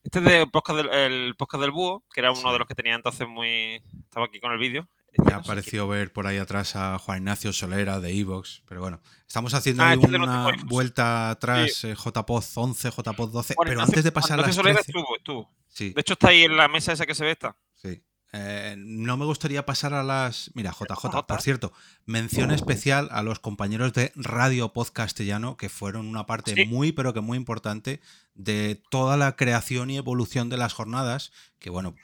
[0.04, 2.76] Este es de podcast del, el podcast del búho, que era uno de los que
[2.76, 3.82] tenía entonces muy.
[4.06, 4.88] Estaba aquí con el vídeo.
[5.18, 9.02] Me ha parecido ver por ahí atrás a Juan Ignacio Solera de Evox, pero bueno,
[9.28, 14.12] estamos haciendo ah, este una vuelta atrás, eh, JPOZ 11, JPOZ 12, pero antes de
[14.12, 15.92] pasar a las Solera estuvo, Sí.
[15.94, 17.56] De hecho está ahí en la mesa esa que se ve esta.
[17.76, 18.02] Sí.
[18.32, 20.52] Eh, no me gustaría pasar a las.
[20.54, 21.74] Mira, JJ, por cierto,
[22.06, 27.22] mención especial a los compañeros de Radio Podcastellano, que fueron una parte muy, pero que
[27.22, 28.02] muy importante
[28.40, 31.34] de toda la creación y evolución de las jornadas.
[31.60, 31.96] Que bueno,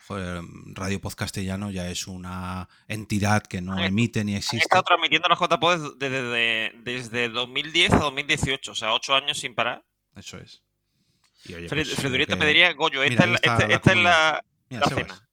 [0.74, 4.58] Radio Podcastellano ya es una entidad que no emite ni existe.
[4.58, 9.56] He estado transmitiendo los JPod desde, desde 2010 a 2018, o sea, ocho años sin
[9.56, 9.86] parar.
[10.14, 10.62] Eso es.
[11.46, 14.44] Y me diría, Goyo, esta, es la,
[14.90, 15.30] cena.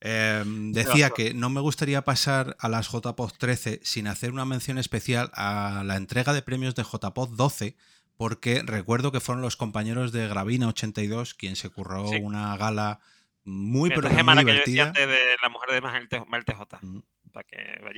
[0.00, 4.78] Em, decía que no me gustaría pasar a las JPOD 13 sin hacer una mención
[4.78, 7.76] especial a la entrega de premios de JPOD 12,
[8.16, 13.00] porque recuerdo que fueron los compañeros de Gravina 82 quien se curró una gala
[13.44, 14.90] muy, pero muy divertida.
[14.92, 15.80] de la mujer de
[16.26, 16.78] Mal TJ.
[16.82, 17.02] Mm.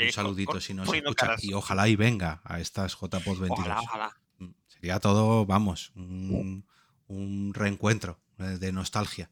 [0.02, 1.36] un saludito si nos escucha.
[1.40, 3.84] Y ojalá y venga a estas JPOD 22.
[4.38, 6.66] Mm, sería todo, vamos, un,
[7.06, 9.30] un reencuentro de nostalgia.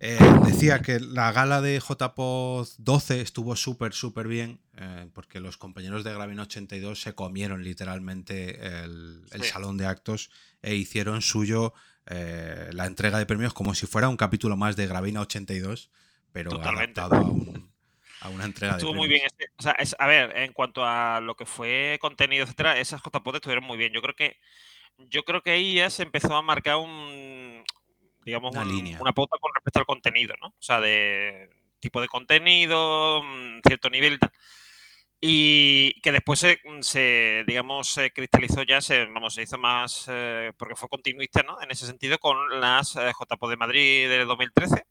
[0.00, 5.56] Eh, decía que la gala de JPOZ 12 estuvo súper, súper bien, eh, porque los
[5.56, 10.30] compañeros de Gravina 82 se comieron literalmente el, salón de actos
[10.62, 11.74] e hicieron suyo
[12.06, 15.90] eh, la entrega de premios como si fuera un capítulo más de Gravina 82,
[16.30, 17.34] pero adaptado
[18.20, 19.22] a, una entrega Estuvo de muy bien.
[19.56, 23.64] o sea, a ver, en cuanto a lo que fue contenido, etcétera, esas JPOZ estuvieron
[23.64, 23.92] muy bien.
[23.92, 24.36] Yo creo que
[25.10, 27.64] yo creo que ahí ya se empezó a marcar un,
[28.24, 29.00] digamos, una, línea.
[29.00, 30.48] una pauta con respecto al contenido, ¿no?
[30.48, 31.50] O sea, de
[31.80, 34.32] tipo de contenido, mm, cierto nivel y tal.
[35.20, 36.46] Y que después
[36.80, 41.60] se, digamos, se cristalizó ya, se, vamos, se hizo más, eh, porque fue continuista, ¿no?
[41.60, 44.86] En ese sentido, con las eh, JPO de Madrid de 2013,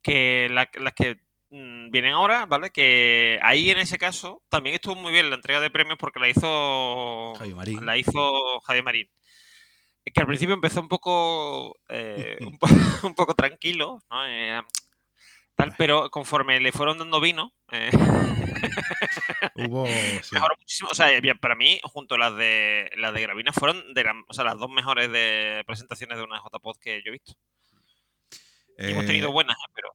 [0.00, 1.18] que las que
[1.50, 2.70] mm, vienen ahora, ¿vale?
[2.70, 6.28] Que ahí en ese caso también estuvo muy bien la entrega de premios porque la
[6.30, 7.84] hizo Marín.
[7.84, 9.10] La hizo Javier Marín
[10.12, 12.38] que al principio empezó un poco, eh,
[13.02, 14.26] un, poco tranquilo, ¿no?
[14.26, 14.60] Eh,
[15.56, 17.90] Tal, pero conforme le fueron dando vino, eh,
[19.54, 19.86] Hubo.
[19.86, 20.34] sí.
[20.34, 20.90] mejoró muchísimo.
[20.90, 21.08] O sea,
[21.40, 24.58] para mí, junto a las de las de Gravina, fueron de la- o sea, las
[24.58, 27.32] dos mejores de presentaciones de una JPod que yo he visto.
[28.78, 29.88] Y hemos tenido buenas, pero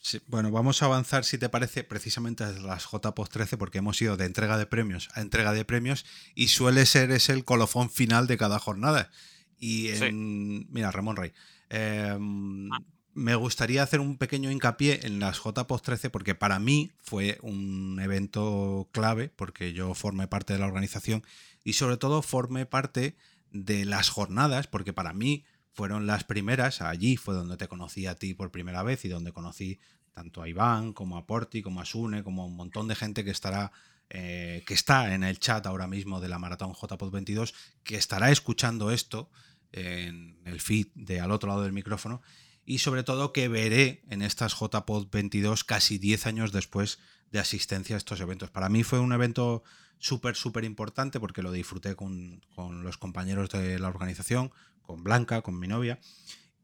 [0.00, 4.00] Sí, bueno, vamos a avanzar, si te parece, precisamente a las JPOS 13, porque hemos
[4.00, 7.90] ido de entrega de premios a entrega de premios y suele ser ese el colofón
[7.90, 9.10] final de cada jornada.
[9.58, 10.04] Y Sí.
[10.04, 10.66] en.
[10.72, 11.32] Mira, Ramón Rey.
[11.70, 12.78] eh, Ah.
[13.14, 17.98] Me gustaría hacer un pequeño hincapié en las JPOS 13 porque para mí fue un
[18.00, 21.24] evento clave, porque yo formé parte de la organización
[21.64, 23.16] y sobre todo formé parte
[23.50, 28.14] de las jornadas, porque para mí fueron las primeras, allí fue donde te conocí a
[28.14, 29.80] ti por primera vez y donde conocí
[30.12, 33.24] tanto a Iván como a Porti, como a Sune, como a un montón de gente
[33.24, 33.72] que estará
[34.10, 38.30] eh, que está en el chat ahora mismo de la Maratón JPod 22, que estará
[38.30, 39.28] escuchando esto
[39.72, 42.22] en el feed de al otro lado del micrófono
[42.64, 46.98] y sobre todo que veré en estas JPod 22 casi 10 años después
[47.30, 48.50] de asistencia a estos eventos.
[48.50, 49.62] Para mí fue un evento
[49.98, 54.50] súper, súper importante porque lo disfruté con, con los compañeros de la organización,
[54.82, 55.98] con Blanca, con mi novia.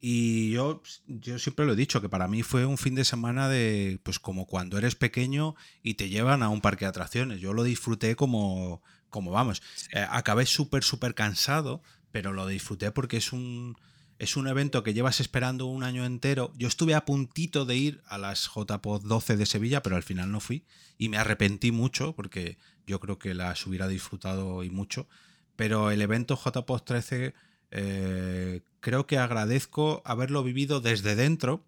[0.07, 3.49] Y yo, yo siempre lo he dicho, que para mí fue un fin de semana
[3.49, 7.41] de, pues como cuando eres pequeño y te llevan a un parque de atracciones.
[7.41, 9.63] Yo lo disfruté como, como vamos.
[9.93, 11.83] Eh, acabé súper, súper cansado,
[12.15, 13.77] pero lo disfruté porque es un,
[14.21, 16.53] es un evento que llevas esperando un año entero.
[16.57, 20.31] Yo estuve a puntito de ir a las JPod 12 de Sevilla, pero al final
[20.31, 20.65] no fui.
[20.97, 25.09] Y me arrepentí mucho porque yo creo que las hubiera disfrutado y mucho.
[25.57, 27.35] Pero el evento JPod 13
[27.73, 31.65] eh, creo que agradezco haberlo vivido desde dentro,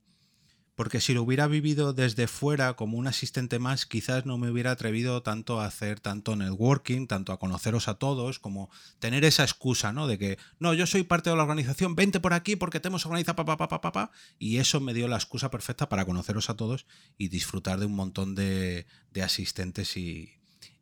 [0.77, 4.71] porque si lo hubiera vivido desde fuera como un asistente más, quizás no me hubiera
[4.71, 9.95] atrevido tanto a hacer tanto networking, tanto a conoceros a todos, como tener esa excusa,
[9.95, 10.07] ¿no?
[10.07, 13.07] De que, no, yo soy parte de la organización, vente por aquí porque te hemos
[13.07, 16.51] organizado, pa, pa, pa, pa, pa, y eso me dio la excusa perfecta para conoceros
[16.51, 16.87] a todos
[17.17, 18.87] y disfrutar de un montón de,
[19.25, 20.35] asistentes y,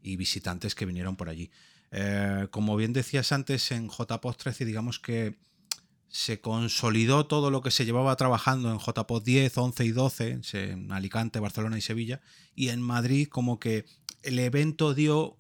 [0.03, 1.53] visitantes que vinieron por allí.
[1.93, 5.37] Eh, como bien decías antes, en JPOD 13, digamos que
[6.15, 10.93] se consolidó todo lo que se llevaba trabajando en JPOD 10, 11 y 12, en
[10.93, 12.21] Alicante, Barcelona y Sevilla,
[12.55, 13.85] y en Madrid como que
[14.23, 15.37] el evento dio,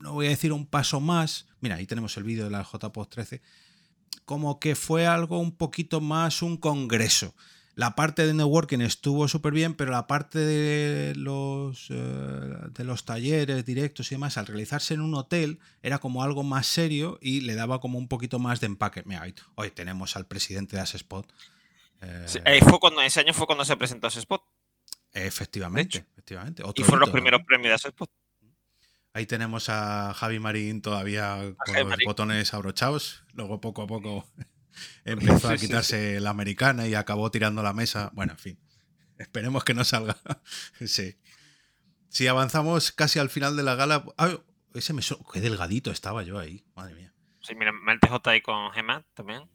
[0.00, 3.08] no voy a decir un paso más, mira, ahí tenemos el vídeo de la JPOD
[3.08, 3.40] 13,
[4.26, 7.34] como que fue algo un poquito más un congreso.
[7.78, 13.04] La parte de networking estuvo súper bien, pero la parte de los, eh, de los
[13.04, 17.42] talleres directos y demás, al realizarse en un hotel, era como algo más serio y
[17.42, 19.04] le daba como un poquito más de empaque.
[19.06, 21.32] Mira, hoy, tenemos al presidente de Asespot.
[22.00, 24.42] Eh, sí, fue cuando, ese año fue cuando se presentó ese spot.
[25.12, 26.64] efectivamente, efectivamente.
[26.64, 27.46] Otro Y fueron los primeros ¿no?
[27.46, 28.10] premios de ese spot.
[29.12, 32.06] Ahí tenemos a Javi Marín todavía con Javi los Marín.
[32.06, 33.22] botones abrochados.
[33.34, 34.26] Luego poco a poco
[35.04, 38.10] empezó a quitarse la americana y acabó tirando la mesa.
[38.14, 38.58] Bueno, en fin.
[39.18, 40.16] Esperemos que no salga.
[40.86, 41.16] sí.
[42.08, 44.04] Si avanzamos casi al final de la gala.
[44.74, 46.64] Ese me so- Qué delgadito estaba yo ahí.
[46.74, 47.12] Madre mía.
[47.40, 49.48] Sí, mira, Mel TJ ahí con Gemma también.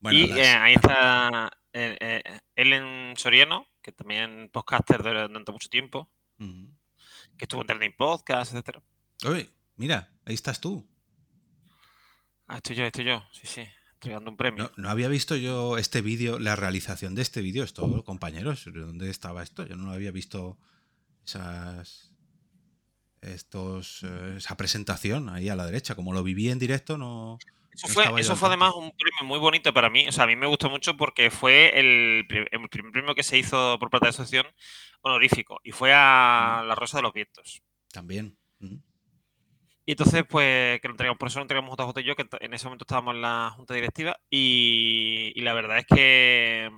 [0.00, 5.68] Bueno, y las- eh, ahí está eh, eh, Ellen Soriano, que también podcaster durante mucho
[5.68, 8.82] tiempo, que estuvo en Trending Podcast, etcétera.
[9.24, 10.86] Oye, mira, ahí estás tú.
[12.48, 14.64] Ah, estoy yo, estoy yo, sí, sí, entregando un premio.
[14.76, 17.64] No, no había visto yo este vídeo, la realización de este vídeo.
[17.64, 19.66] Esto, compañeros, ¿dónde estaba esto?
[19.66, 20.58] Yo no había visto
[21.24, 22.12] esas.
[23.22, 25.96] Estos, eh, esa presentación ahí a la derecha.
[25.96, 27.38] Como lo viví en directo, no.
[27.72, 30.06] Eso fue, eso fue además un premio muy bonito para mí.
[30.06, 33.22] O sea, a mí me gustó mucho porque fue el, pri- el primer premio que
[33.24, 34.46] se hizo por parte de la asociación
[35.00, 35.60] honorífico.
[35.64, 36.62] Y fue a.
[36.66, 37.62] La Rosa de los Vientos.
[37.90, 38.36] También.
[39.86, 42.54] Y entonces, pues, que lo entregamos, por eso lo entregamos JJ y yo, que en
[42.54, 44.18] ese momento estábamos en la junta directiva.
[44.28, 46.70] Y, la verdad es que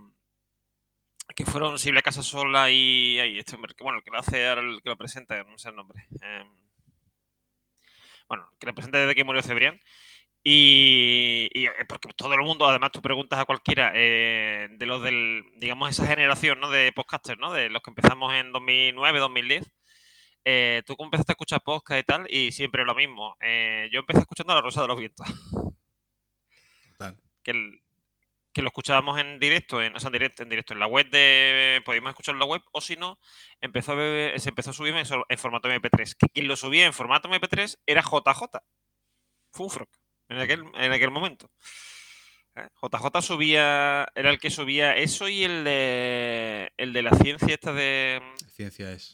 [1.36, 4.60] que fueron Silvia Casasola y, y este hombre, que bueno, el que lo hace ahora,
[4.62, 6.06] el que lo presenta, no sé el nombre.
[6.20, 6.48] em,
[8.28, 9.80] bueno, que lo presenta desde que murió Cebrián.
[10.44, 15.02] Y, y, eh, porque todo el mundo, además, tú preguntas a cualquiera eh, de los
[15.02, 16.70] del, digamos, esa generación ¿no?
[16.70, 17.52] de podcasters, ¿no?
[17.52, 19.70] De los que empezamos en 2009, 2010.
[20.50, 23.36] Eh, tú empezaste a escuchar podcast y tal, y siempre lo mismo.
[23.38, 25.26] Eh, yo empecé escuchando La Rosa de los Vientos.
[26.92, 27.16] Total.
[27.42, 27.82] Que, el-
[28.52, 31.08] que lo escuchábamos en directo, en, o sea, en directo, en directo, en la web
[31.10, 31.80] de.
[31.84, 33.18] Podíamos escucharlo en la web, o si no,
[33.60, 36.16] empezó a ver- se empezó a subir en, formato MP3.
[36.18, 38.58] Que quien lo subía en formato MP3 era JJ.
[39.52, 39.90] Funfrock,
[40.30, 41.50] en aquel, en aquel momento.
[42.56, 42.66] ¿Eh?
[42.82, 44.08] JJ subía.
[44.14, 46.72] Era el que subía eso y el de.
[46.78, 48.20] El de la ciencia esta de.
[48.50, 49.12] Ciencia es.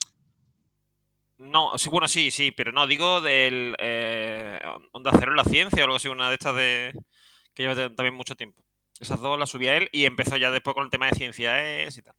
[1.39, 4.61] No, sí, bueno, sí, sí, pero no, digo del eh,
[4.93, 6.93] Onda Cero en la Ciencia o algo así, una de estas de
[7.55, 8.63] que lleva también mucho tiempo.
[9.01, 11.99] Esas dos las subía él y empezó ya después con el tema de ciencia es
[11.99, 12.15] y tal.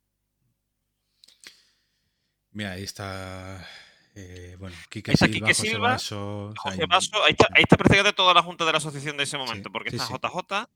[2.52, 3.68] Mira, ahí está.
[4.16, 6.82] Eh, bueno, Quique está Silva, Quique José Silva, José
[7.26, 9.74] ahí está, ahí está prácticamente toda la junta de la asociación de ese momento, Sí,
[9.74, 10.14] porque sí, está sí.
[10.14, 10.70] JJ.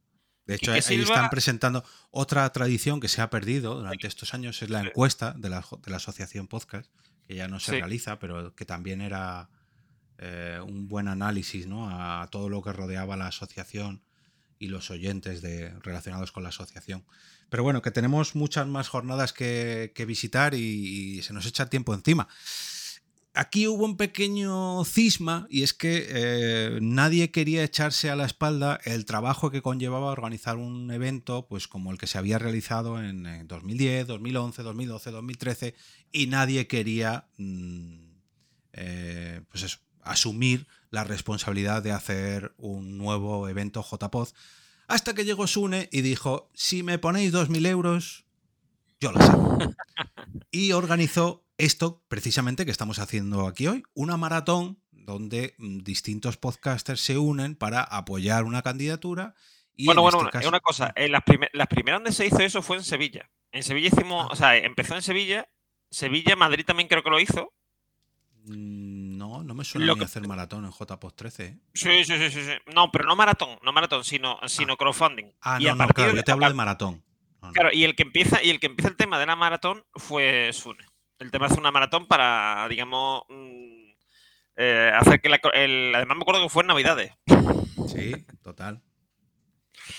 [0.46, 4.34] De hecho, Quique ahí Silva- están presentando otra tradición que se ha perdido durante estos
[4.34, 6.92] años, es la encuesta de la, de la asociación podcast,
[7.30, 7.78] que ya no se Sí.
[7.78, 9.50] realiza, pero que también era
[10.18, 11.88] eh, un buen análisis ¿no?
[11.92, 14.02] a todo lo que rodeaba la asociación
[14.58, 17.06] y los oyentes de, relacionados con la asociación.
[17.52, 21.70] Pero bueno, que tenemos muchas más jornadas que, que visitar y, y se nos echa
[21.70, 22.28] tiempo encima.
[23.36, 28.80] Aquí hubo un pequeño cisma y es que eh, nadie quería echarse a la espalda
[28.86, 33.28] el trabajo que conllevaba organizar un evento pues como el que se había realizado en,
[33.28, 35.76] eh, 2010, 2011, 2012, 2013
[36.12, 38.00] y nadie quería mm,
[38.74, 44.30] eh, pues eso, asumir la responsabilidad de hacer un nuevo evento JPod
[44.88, 48.26] hasta que llegó Sune y dijo si me ponéis 2.000 euros
[49.00, 49.60] yo las hago
[50.50, 57.02] y organizó esto precisamente que estamos haciendo aquí hoy, una maratón donde mm, distintos podcasters
[57.02, 59.36] se unen para apoyar una candidatura.
[59.76, 62.12] Y bueno, en bueno, este una, caso- una cosa, en las, primer- las primeras donde
[62.12, 63.30] se hizo eso fue en Sevilla.
[63.52, 64.34] En Sevilla hicimos, Ah.
[64.34, 65.48] o sea, empezó en Sevilla,
[65.92, 67.54] Sevilla, Madrid también creo que lo hizo.
[68.46, 71.46] Mm, No, no me suena Lo que- hacer maratón en JPOD 13.
[71.46, 71.60] ¿eh?
[71.74, 72.52] Sí, sí, sí, sí, sí.
[72.74, 75.26] No, pero no maratón, no maratón, sino, sino crowdfunding.
[75.42, 77.04] Ah, Y no, no, claro, de- yo te hablo de maratón.
[77.42, 77.52] No.
[77.52, 80.52] Claro, y el que empieza, y el que empieza el tema de la maratón fue
[80.54, 80.86] Sune.
[81.20, 83.92] El tema de hacer una maratón para, digamos, mm,
[84.56, 87.12] eh, hacer que la, el- además me acuerdo que fue en Navidades.
[87.88, 88.82] Sí, total.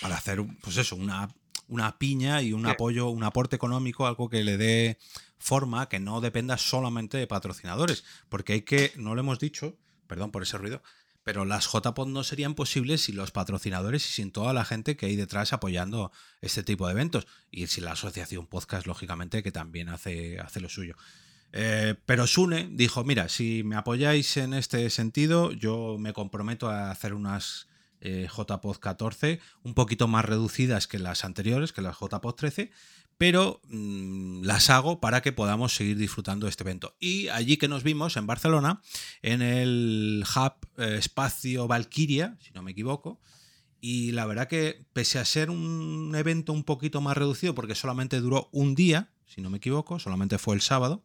[0.01, 1.27] Para hacer, pues eso, una,
[1.67, 2.71] una piña y un Sí.
[2.71, 4.97] apoyo, un aporte económico, algo que le dé
[5.37, 8.03] forma, que no dependa solamente de patrocinadores.
[8.29, 10.81] Porque hay que, no lo hemos dicho, perdón por ese ruido,
[11.23, 15.05] pero las JPod no serían posibles sin los patrocinadores y sin toda la gente que
[15.05, 16.11] hay detrás apoyando
[16.41, 17.27] este tipo de eventos.
[17.51, 20.95] Y sin la asociación podcast, lógicamente, que también hace, hace lo suyo.
[21.53, 26.91] Eh, pero Sune dijo, mira, si me apoyáis en este sentido, yo me comprometo a
[26.91, 27.67] hacer unas
[27.99, 32.71] eh, JPod 14 un poquito más reducidas que las anteriores, que las JPod 13,
[33.21, 36.95] pero mm, las hago para que podamos seguir disfrutando de este evento.
[36.99, 38.81] Y allí que nos vimos, en Barcelona,
[39.21, 43.19] en el Hub eh, Espacio Valkyria, si no me equivoco,
[43.79, 48.19] y la verdad que pese a ser un evento un poquito más reducido, porque solamente
[48.21, 51.03] duró un día, si no me equivoco, solamente fue el sábado,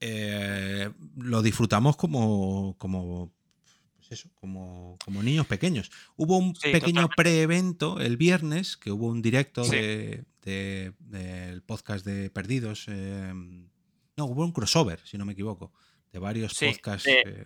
[0.00, 3.30] eh, lo disfrutamos como, como,
[4.08, 5.90] pues eso, como, como niños pequeños.
[6.16, 9.76] Hubo un Sí, pequeño pre-evento el viernes, que hubo un directo Sí.
[9.76, 12.86] de, de- del podcast de Perdidos.
[12.88, 13.32] eh,
[14.16, 15.72] no, hubo un crossover, si no me equivoco,
[16.12, 17.04] de varios Sí, podcasts.
[17.04, 17.44] de- eh,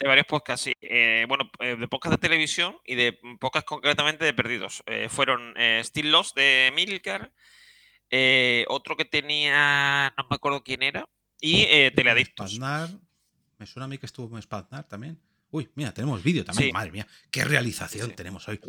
[0.00, 0.72] De varios podcasts, sí.
[0.80, 4.84] Eh, bueno, de podcast de televisión y de podcast concretamente de perdidos.
[5.08, 7.32] Fueron Still Lost de Milcar,
[8.68, 11.08] otro que tenía, no me acuerdo quién era,
[11.40, 11.64] y
[11.96, 12.50] Teleadictos.
[12.52, 12.90] Spaznar,
[13.58, 15.18] me suena a mí que estuvo en Spaznar también.
[15.50, 16.68] Uy, mira, tenemos vídeo también.
[16.68, 16.72] Sí.
[16.72, 18.14] Madre mía, qué realización Sí.
[18.16, 18.60] tenemos hoy.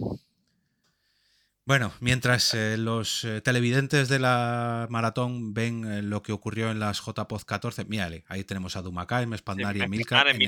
[1.65, 6.79] Bueno, mientras eh, los eh, televidentes de la maratón ven eh, lo que ocurrió en
[6.79, 10.27] las JPOZ 14, mírale, ahí tenemos a Dumacay, Spaznar y Sí, Emilcar.
[10.39, 10.45] Y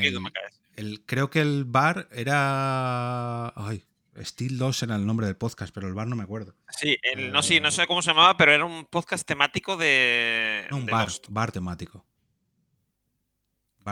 [0.78, 3.50] el- creo que el bar era.
[3.56, 3.84] Ay,
[4.20, 6.56] Steel 2 era el nombre del podcast, pero el bar no me acuerdo.
[6.70, 10.66] Sí, el- no, sí, no sé cómo se llamaba, pero era un podcast temático de,
[10.72, 12.04] No, un de bar, bar temático.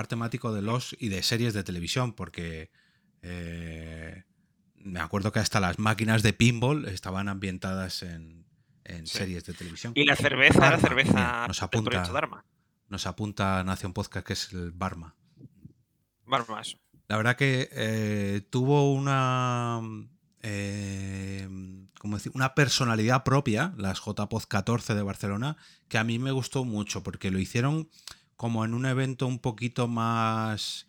[0.08, 2.72] Temático de los y de series de televisión, porque
[3.22, 4.24] eh,
[4.76, 8.46] me acuerdo que hasta las máquinas de pinball estaban ambientadas en,
[8.86, 9.18] en Sí.
[9.20, 9.94] series de televisión.
[9.96, 12.04] Y la cerveza Barma, cerveza mira, nos apunta.
[12.12, 12.46] Dharma.
[12.88, 15.16] Nos apunta Nación Podcast que es el Barma.
[16.26, 16.78] Barma, eso.
[17.08, 19.82] La verdad que eh, tuvo una.
[20.42, 21.48] eh,
[22.00, 22.32] ¿cómo decir?
[22.36, 27.32] Una personalidad propia, las JPOZ 14 de Barcelona, que a mí me gustó mucho, porque
[27.32, 27.90] lo hicieron
[28.40, 30.88] como en un evento un poquito más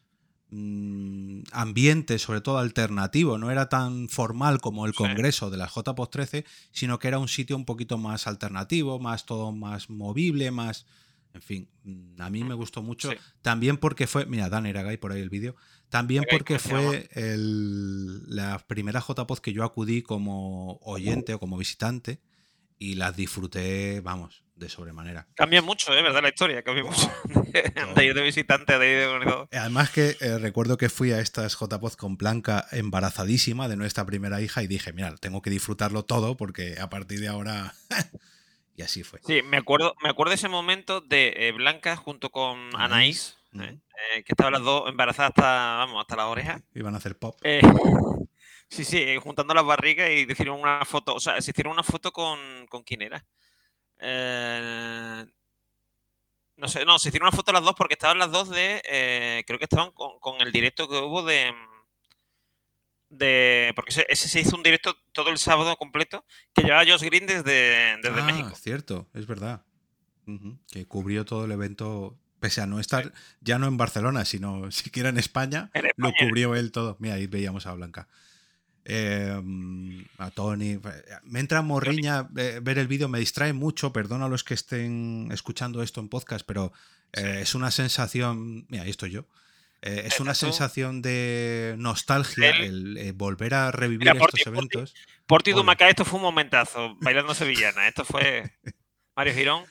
[0.52, 3.38] mm, ambiente, sobre todo alternativo.
[3.38, 4.98] No era tan formal como el Sí.
[4.98, 9.26] congreso de las JPOZ 13, sino que era un sitio un poquito más alternativo, más
[9.26, 10.86] todo más movible, más.
[11.34, 13.10] En fin, mm, a mí me gustó mucho.
[13.10, 13.16] Sí.
[13.42, 14.26] También porque fue.
[14.26, 15.56] Mira, Dan Eragay por ahí el vídeo.
[15.88, 21.40] También porque ¿cómo se fue el- la primera JPOZ que yo acudí como oyente o
[21.40, 22.20] como visitante
[22.78, 25.26] y las disfruté, vamos, de sobremanera.
[25.34, 26.02] Cambia mucho, ¿eh?
[26.02, 26.22] ¿Verdad?
[26.22, 27.10] La historia cambia mucho.
[27.96, 29.48] de ir de visitante, de ir de organizador.
[29.50, 34.40] Además que eh, recuerdo que fui a estas JPOZ con Blanca embarazadísima de nuestra primera
[34.40, 37.74] hija y dije, mira, tengo que disfrutarlo todo porque a partir de ahora...
[38.76, 39.20] y así fue.
[39.26, 43.38] Sí, me acuerdo, me acuerdo de ese momento de eh, Blanca junto con Anaís.
[43.58, 43.78] ¿eh?
[44.14, 46.62] Eh, que estaban las dos embarazadas hasta, vamos, hasta las orejas.
[46.74, 47.36] Iban a hacer pop.
[47.42, 47.60] Eh,
[48.68, 51.14] sí, sí, eh, juntando las barrigas y hicieron una foto.
[51.14, 52.38] O sea, se hicieron una foto con.
[52.68, 53.24] ¿Con quién era?
[54.00, 55.26] Eh,
[56.56, 58.82] No sé, no, se hicieron una foto las dos porque estaban las dos de.
[58.84, 61.52] Eh, creo que estaban con, el directo que hubo de.
[63.08, 66.24] de porque ese, se hizo un directo todo el sábado completo
[66.54, 68.50] que llevaba Josh Green desde, desde ah, México.
[68.54, 69.64] cierto, es verdad.
[70.70, 75.08] Que cubrió todo el evento, pese a no estar ya no en Barcelona, sino siquiera
[75.08, 76.96] en España, lo cubrió él todo.
[77.00, 78.06] Mira, ahí veíamos a Blanca.
[78.84, 80.80] Em, a Tony.
[81.24, 85.82] Me entra morriña ver el vídeo, me distrae mucho, perdona a los que estén escuchando
[85.82, 86.72] esto en podcast, pero
[87.12, 89.26] eh, es una sensación, mira, ahí estoy yo,
[89.82, 94.94] eh, es una sensación de nostalgia el, eh, volver a revivir estos eventos.
[95.26, 98.50] Por ti, Dumaca, esto fue un momentazo, bailando sevillana, esto fue...
[99.16, 99.64] Mario Girón,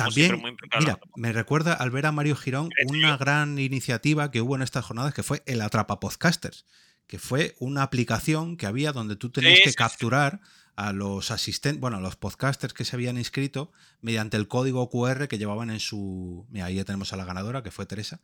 [0.00, 4.56] también, muy Mira, me recuerda al ver a Mario Girón una gran iniciativa que hubo
[4.56, 6.64] en estas jornadas que fue el Atrapa Podcasters
[7.06, 10.40] que fue una aplicación que había donde tú tenías que capturar
[10.74, 15.26] a los asistentes, bueno, a los podcasters que se habían inscrito mediante el código QR
[15.26, 16.46] que llevaban en su...
[16.50, 18.20] Mira, ahí ya tenemos a la ganadora, que fue Teresa.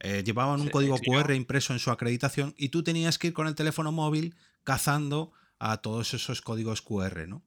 [0.00, 3.48] Eh, llevaban un código QR impreso en su acreditación y tú tenías que ir con
[3.48, 7.42] el teléfono móvil cazando a todos esos códigos QR, ¿no?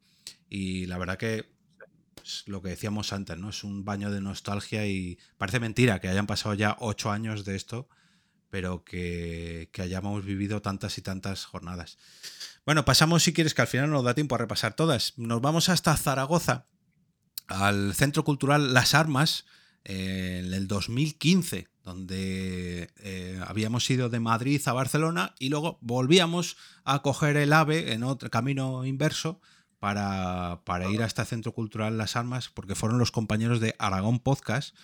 [0.50, 1.50] Y la verdad que
[2.16, 3.52] pues, lo que decíamos antes, ¿no?
[3.52, 7.56] Es un baño de nostalgia y parece mentira que hayan pasado ya ocho años de
[7.56, 7.88] esto
[8.52, 11.98] pero que, hayamos vivido tantas y tantas jornadas.
[12.66, 15.14] Bueno, pasamos si quieres, que al final nos da tiempo a repasar todas.
[15.18, 16.68] Nos vamos hasta Zaragoza,
[17.48, 19.46] al Centro Cultural Las Armas,
[19.84, 27.02] en el 2015, donde eh, habíamos ido de Madrid a Barcelona y luego volvíamos a
[27.02, 29.42] coger el AVE en otro camino inverso
[29.80, 34.20] para, para ir a este Centro Cultural Las Armas, porque fueron los compañeros de Aragón
[34.20, 34.76] Podcast,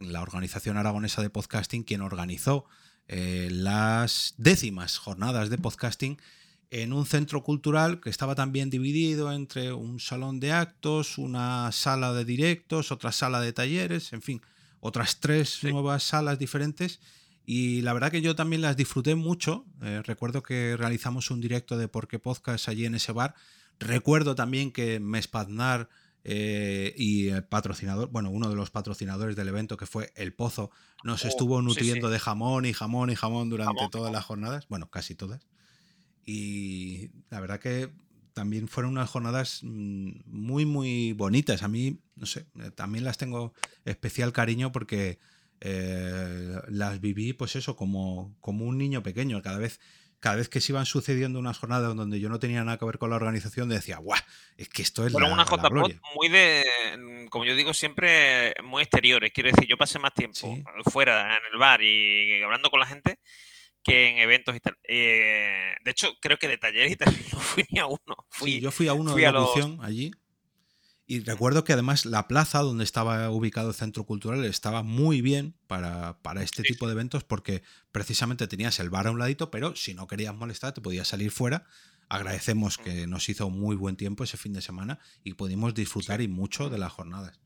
[0.00, 2.66] la organización aragonesa de podcasting, quien organizó
[3.12, 6.16] eh, las décimas jornadas de podcasting
[6.70, 12.12] en un centro cultural que estaba también dividido entre un salón de actos, una sala
[12.12, 14.40] de directos, otra sala de talleres, en fin,
[14.78, 17.00] otras tres nuevas salas diferentes.
[17.44, 19.64] Y la verdad que yo también las disfruté mucho.
[19.82, 23.34] Eh, recuerdo que realizamos un directo de Porque Podcast allí en ese bar.
[23.80, 25.88] Recuerdo también que Mespaznar
[26.24, 30.70] eh, y el patrocinador, bueno, uno de los patrocinadores del evento que fue El Pozo,
[31.02, 34.90] nos oh, estuvo nutriendo de jamón y jamón y jamón durante todas las jornadas, bueno,
[34.90, 35.46] casi todas.
[36.24, 37.90] Y la verdad que
[38.32, 41.62] también fueron unas jornadas mm, muy, muy bonitas.
[41.62, 43.52] A mí, no sé, eh, también las tengo
[43.84, 45.18] especial cariño porque
[45.60, 49.42] eh, las viví, pues eso, como, como un niño pequeño.
[49.42, 49.80] Cada vez
[50.20, 52.98] cada vez que se iban sucediendo unas jornadas donde yo no tenía nada que ver
[52.98, 54.20] con la organización, decía, ¡guau!
[54.56, 59.32] Es que esto es Fueron una JPOT muy de, como yo digo siempre, muy exteriores.
[59.32, 63.18] Quiero decir, yo pasé más tiempo fuera, en el bar y hablando con la gente
[63.82, 64.76] que en eventos y tal.
[64.84, 68.26] Eh, de hecho, creo que de talleres y tal no fui ni a uno.
[68.30, 69.46] sí, yo fui a uno de la
[69.82, 70.10] allí
[71.10, 75.56] y recuerdo que además la plaza donde estaba ubicado el centro cultural estaba muy bien
[75.66, 79.92] para, este tipo de eventos porque precisamente tenías el bar a un ladito, pero si
[79.92, 81.66] no querías molestar te podías salir fuera.
[82.08, 86.28] Agradecemos que nos hizo muy buen tiempo ese fin de semana y pudimos disfrutar y
[86.28, 87.40] mucho de las jornadas.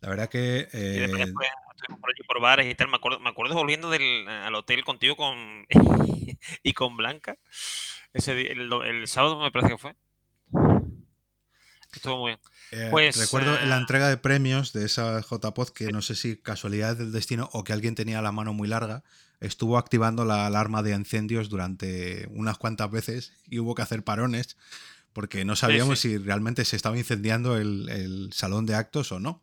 [0.00, 0.68] La verdad que...
[0.72, 1.08] Eh,
[1.88, 2.86] por allí por bares y tal.
[2.86, 5.66] Me acuerdo, me acuerdo volviendo del, al hotel contigo con
[6.62, 7.38] y con Blanca.
[8.12, 9.96] Ese, el, el sábado me parece que fue.
[11.96, 12.40] Estuvo muy bien.
[12.72, 16.36] Eh, pues, recuerdo la eh, entrega de premios de esa JPod que no sé si
[16.36, 19.02] casualidad del destino o que alguien tenía la mano muy larga,
[19.40, 24.56] estuvo activando la alarma de incendios durante unas cuantas veces y hubo que hacer parones
[25.12, 29.42] porque no sabíamos si realmente se estaba incendiando el, salón de actos o no.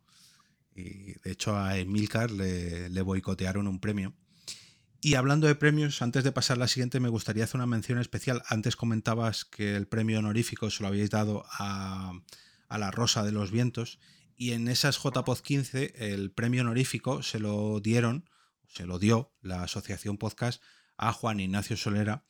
[0.75, 4.13] Y de hecho a Emilcar le, le boicotearon un premio.
[5.01, 7.99] Y hablando de premios, antes de pasar a la siguiente, me gustaría hacer una mención
[7.99, 8.41] especial.
[8.47, 12.13] Antes comentabas que el premio honorífico se lo habíais dado a,
[12.77, 13.99] la Rosa de los Vientos.
[14.35, 18.29] Y en esas JPod 15, el premio honorífico se lo dieron,
[18.67, 20.61] se lo dio la Asociación Podcast
[20.97, 22.25] a Juan Ignacio Solera,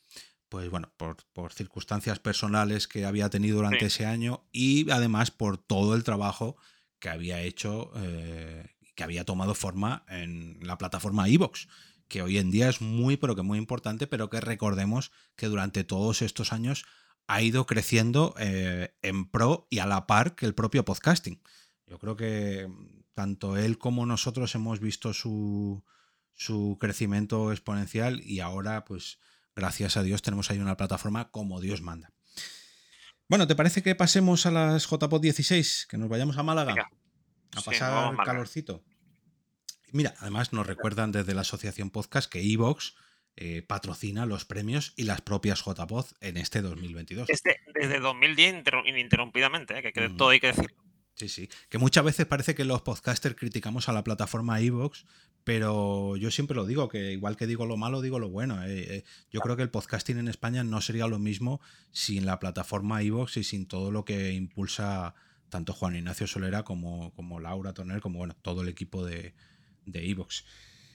[0.49, 5.95] pues bueno, por, circunstancias personales que había tenido durante ese año y además por todo
[5.95, 6.57] el trabajo
[6.99, 11.67] que había hecho, eh, que había tomado forma en la plataforma iVox
[12.07, 15.83] que hoy en día es muy, pero que muy importante, pero que recordemos que durante
[15.83, 16.85] todos estos años
[17.27, 21.41] ha ido creciendo eh, en pro y a la par que el propio podcasting.
[21.87, 22.69] Yo creo que
[23.13, 25.83] tanto él como nosotros hemos visto su,
[26.33, 29.19] su crecimiento exponencial y ahora, pues,
[29.55, 32.11] gracias a Dios, tenemos ahí una plataforma como Dios manda.
[33.29, 35.87] Bueno, ¿te parece que pasemos a las JPod 16?
[35.89, 36.89] Que nos vayamos a Málaga
[37.55, 38.83] a pasar calorcito.
[39.91, 42.95] Mira, además nos recuerdan desde la Asociación Podcast que Evox
[43.35, 47.27] eh, patrocina los premios y las propias JPod en este 2022.
[47.27, 49.93] Desde, desde 2010 ininterrumpidamente, ¿eh?
[49.93, 50.73] que, todo hay que decir.
[51.15, 51.49] Sí, sí.
[51.69, 55.05] Que muchas veces parece que los podcasters criticamos a la plataforma iVoox,
[55.43, 58.63] pero yo siempre lo digo, que igual que digo lo malo, digo lo bueno.
[58.63, 61.61] Eh, eh, yo creo que el podcasting en España no sería lo mismo
[61.91, 65.13] sin la plataforma iVoox y sin todo lo que impulsa
[65.49, 69.33] tanto Juan Ignacio Solera como, como Laura Toner, como bueno, todo el equipo de
[69.85, 70.43] iVoox.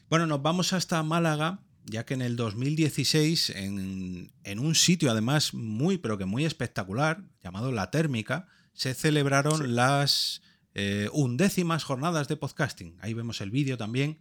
[0.08, 5.54] bueno, nos vamos hasta Málaga, ya que en el 2016, en, en un sitio además
[5.54, 10.40] muy, pero que muy espectacular, llamado La Térmica, se celebraron las
[10.74, 12.96] eh, undécimas jornadas de podcasting.
[13.00, 14.20] Ahí vemos el vídeo también.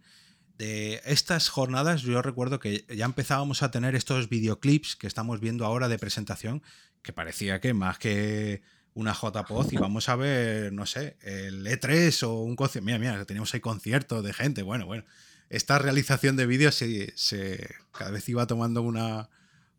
[0.56, 5.64] De estas jornadas yo recuerdo que ya empezábamos a tener estos videoclips que estamos viendo
[5.64, 6.62] ahora de presentación,
[7.02, 8.62] que parecía que más que
[8.94, 12.84] una JPod íbamos a ver, no sé, el E3 o un concierto.
[12.84, 14.62] Mira, mira, teníamos ahí conciertos de gente.
[14.62, 15.04] Bueno, bueno.
[15.50, 19.30] Esta realización de vídeos se, se, cada vez iba tomando una,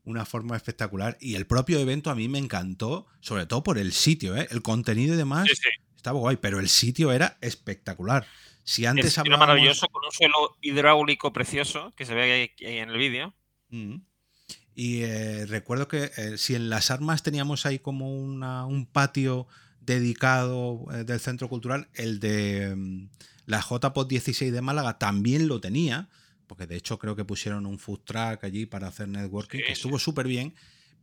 [0.03, 1.17] una forma espectacular.
[1.21, 4.47] Y el propio evento a mí me encantó, sobre todo por el sitio, ¿eh?
[4.51, 5.47] el contenido y demás.
[5.95, 8.25] Estaba guay, pero el sitio era espectacular.
[8.63, 12.97] Si antes Era maravilloso, con un suelo hidráulico precioso que se ve ahí, en el
[12.97, 13.33] vídeo.
[13.69, 13.95] Mm.
[14.75, 19.47] Y eh, recuerdo que eh, si en las armas teníamos ahí como una, un patio
[19.81, 23.09] dedicado del centro cultural, el de mm,
[23.49, 26.07] la JPOD 16 de Málaga también lo tenía
[26.49, 29.99] porque de hecho creo que pusieron un food track allí para hacer networking, que estuvo
[29.99, 30.55] súper bien.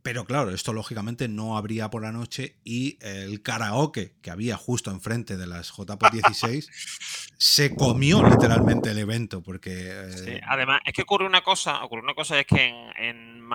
[0.03, 4.91] Pero claro, esto lógicamente no habría por la noche y el karaoke que había justo
[4.91, 6.69] enfrente de las JPOT 16
[7.37, 9.89] se comió literalmente el evento porque...
[9.89, 13.49] Eh, además, es que ocurre una cosa, ocurre una cosa, es que en,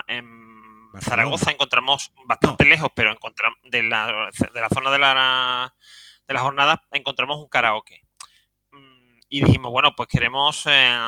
[1.00, 5.74] Zaragoza encontramos bastante lejos, pero encontramos de la, de la zona de la,
[6.26, 8.02] de la jornada encontramos un karaoke.
[9.32, 10.66] Y dijimos, bueno, pues queremos...
[10.66, 10.98] Eh,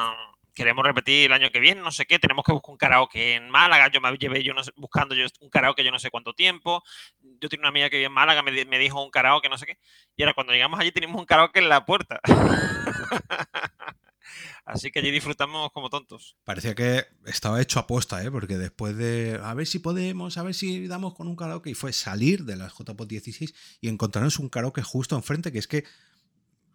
[0.55, 3.51] queremos repetir el año que viene, no sé qué, tenemos que buscar un karaoke en
[3.51, 6.85] Málaga, yo me llevé yo buscando un karaoke yo no sé cuánto tiempo,
[7.21, 9.79] yo tengo una amiga que vive en Málaga, me, dijo un karaoke, no sé qué,
[10.17, 12.21] y ahora cuando llegamos allí teníamos un karaoke en la puerta.
[14.65, 16.37] Así que allí disfrutamos como tontos.
[16.45, 18.31] Parecía que estaba hecho aposta, ¿eh?
[18.31, 21.75] porque después de a ver si podemos, a ver si damos con un karaoke, y
[21.75, 25.85] fue salir de las JPOT 16 y encontrarnos un karaoke justo enfrente, que es que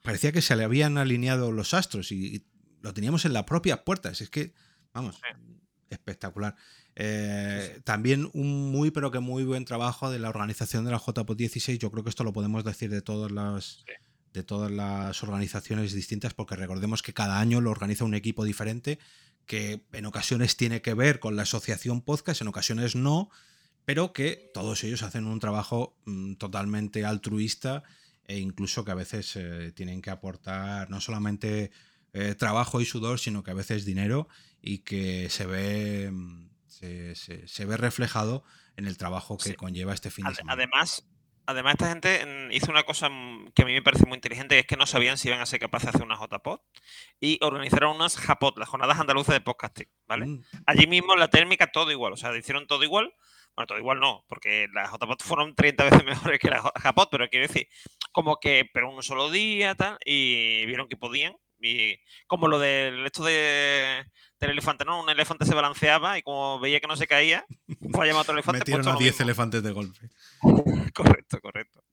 [0.02, 2.46] parecía que se le habían alineado los astros y
[2.82, 4.22] lo teníamos en las propias puertas.
[4.22, 4.54] Es que,
[4.94, 5.20] vamos,
[5.90, 6.56] espectacular.
[6.96, 11.38] Eh, también un muy, pero que muy buen trabajo de la organización de la JPOT
[11.38, 11.80] 16.
[11.80, 13.84] Yo creo que esto lo podemos decir de todas las.
[14.34, 19.00] de todas las organizaciones distintas, porque recordemos que cada año lo organiza un equipo diferente,
[19.46, 23.30] que en ocasiones tiene que ver con la asociación podcast, en ocasiones no,
[23.86, 27.84] pero que todos ellos hacen un trabajo mm, totalmente altruista
[28.30, 31.72] e incluso que a veces eh, tienen que aportar no solamente
[32.14, 34.28] eh, trabajo y sudor, sino que a veces dinero
[34.62, 38.44] y que se ve, mm, se, ve reflejado
[38.78, 40.54] en el trabajo que conlleva este fin de semana.
[40.54, 41.10] Además,
[41.48, 44.54] además, esta gente mm, hizo una cosa mm, que a mí me parece muy inteligente,
[44.54, 46.60] que es que no sabían si iban a ser capaces de hacer una JPod
[47.20, 50.42] y organizaron unas JPod, las jornadas andaluzas de podcasting, ¿vale?
[50.68, 53.12] Allí mismo la térmica todo igual, o sea, hicieron todo igual.
[53.60, 57.28] Bueno, todo igual no, porque las JPod fueron 30 veces mejores que las JPod, pero
[57.28, 57.68] quiero decir,
[58.14, 63.06] como que, pero un solo día, tal, y vieron que podían, y como lo del
[63.06, 64.06] hecho de,
[64.40, 65.04] del elefante, ¿no?
[65.04, 67.46] Un elefante se balanceaba y como veía que no se caía,
[67.92, 68.60] fue a llamar a otro elefante.
[68.60, 70.10] Metieron a 10 elefantes de golpe.
[70.94, 71.84] correcto, correcto.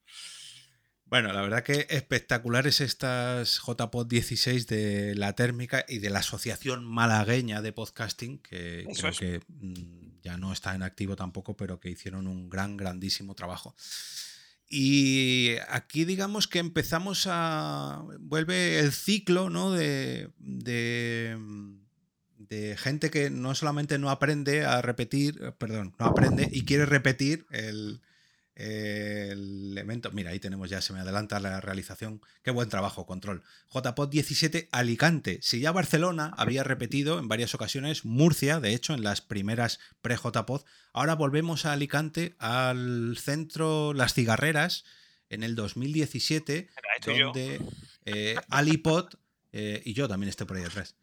[1.06, 6.84] Bueno, la verdad que espectaculares estas JPod 16 de la térmica y de la Asociación
[6.84, 11.88] Malagueña de Podcasting, que creo que mm, ya no está en activo tampoco, pero que
[11.88, 13.76] hicieron un gran, grandísimo trabajo.
[14.68, 18.02] Y aquí digamos que empezamos a...
[18.18, 19.70] vuelve el ciclo ¿no?
[19.70, 21.38] de, de,
[22.38, 27.46] de, gente que no solamente no aprende a repetir, perdón, no aprende y quiere repetir
[27.50, 28.00] el,
[28.56, 30.10] el evento.
[30.12, 32.22] Mira, ahí tenemos ya, se me adelanta la realización.
[32.42, 33.42] Qué buen trabajo, control.
[33.72, 35.38] JPod 17 Alicante.
[35.42, 40.62] Si ya Barcelona había repetido en varias ocasiones, Murcia, de hecho, en las primeras pre-JPod,
[40.92, 44.84] ahora volvemos a Alicante, al centro Las Cigarreras,
[45.28, 46.68] en el 2017,
[47.04, 47.60] donde
[48.06, 49.14] eh, Alipod,
[49.52, 50.96] eh, y yo también estoy por ahí atrás.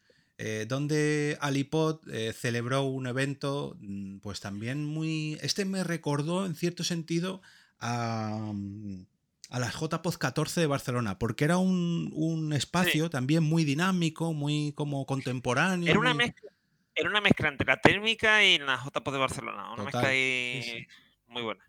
[0.46, 5.38] Eh, donde Alipod eh, celebró un evento, mm, pues también muy...
[5.41, 7.41] Este me recordó en cierto sentido
[7.80, 9.06] a, mm,
[9.52, 15.06] a las JPod 14 de Barcelona, porque era un, espacio también muy dinámico, muy como
[15.06, 15.89] contemporáneo.
[15.89, 16.52] Era una, mezcla,
[16.94, 20.86] era una mezcla entre la térmica y la JPod de Barcelona, una mezcla ahí
[21.28, 21.64] muy buena.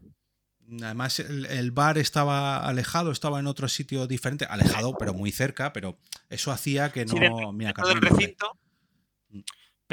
[0.82, 5.96] Además, el, bar estaba alejado, estaba en otro sitio diferente, alejado, pero muy cerca, pero
[6.28, 7.14] eso hacía que no.
[7.14, 8.63] del recinto, mm.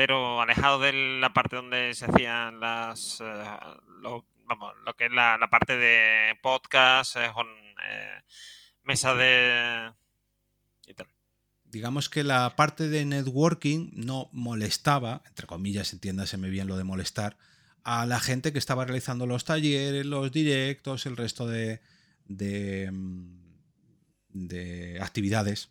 [0.03, 3.21] Pero alejado de la parte donde se hacían las.
[3.21, 3.43] Eh,
[4.47, 7.29] vamos, lo que es la, parte de podcast, eh,
[8.81, 9.91] mesa de...
[10.87, 11.05] y tal.
[11.65, 17.37] Digamos que la parte de networking no molestaba, entre comillas, entiéndaseme bien lo de molestar,
[17.83, 21.79] a la gente que estaba realizando los talleres, los directos, el resto de,
[22.25, 23.37] de, mm,
[24.29, 25.69] de actividades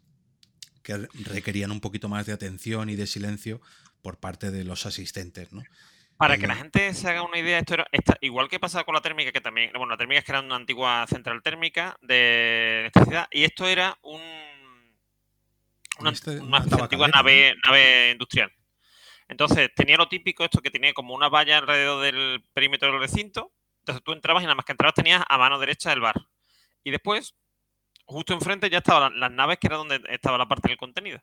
[0.85, 3.61] que requerían un poquito más de atención y de silencio
[4.03, 5.63] por parte de los asistentes, ¿no?
[6.17, 7.89] Para que la gente se haga una idea, esto era
[8.21, 10.57] igual que pasaba con la térmica, que también, bueno, la térmica es que era una
[10.57, 14.21] antigua central térmica de electricidad, y esto era un,
[15.99, 18.53] una, Este- una una antigua nave, nave industrial.
[19.29, 23.53] Entonces, tenía lo típico esto que tenía como una valla alrededor del perímetro del recinto.
[23.79, 26.17] Entonces tú entrabas y nada más que entrabas tenías a mano derecha el bar.
[26.85, 27.35] Y después,
[28.05, 31.23] justo enfrente ya estaban las naves que era donde estaba la parte del contenido.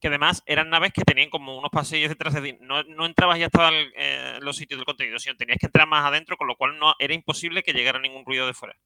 [0.00, 2.34] Que además eran naves que tenían como unos pasillos detrás.
[2.34, 5.58] Es decir, no, no entrabas y ya estaban eh, los sitios del contenido, sino tenías
[5.58, 8.54] que entrar más adentro, con lo cual no era imposible que llegara ningún ruido de
[8.54, 8.76] fuera.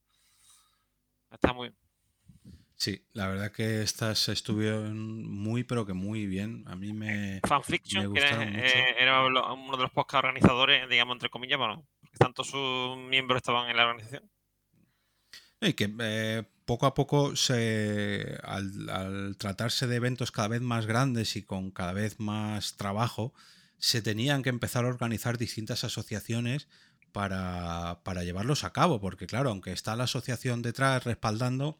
[1.30, 1.78] Está muy bien.
[2.76, 6.64] Sí, la verdad que estas estuvieron muy, pero que muy bien.
[6.66, 7.40] A mí me...
[7.46, 8.74] Fanfiction, me que era, gustaron mucho.
[8.74, 13.38] eh, era uno de los podcast organizadores, digamos, entre comillas, bueno, porque tanto sus miembros
[13.38, 14.30] estaban en la organización.
[15.60, 20.86] Y que eh, poco a poco, se, al, al tratarse de eventos cada vez más
[20.86, 23.34] grandes y con cada vez más trabajo,
[23.78, 26.68] se tenían que empezar a organizar distintas asociaciones
[27.12, 31.78] para, para llevarlos a cabo, porque claro, aunque está la asociación detrás respaldando,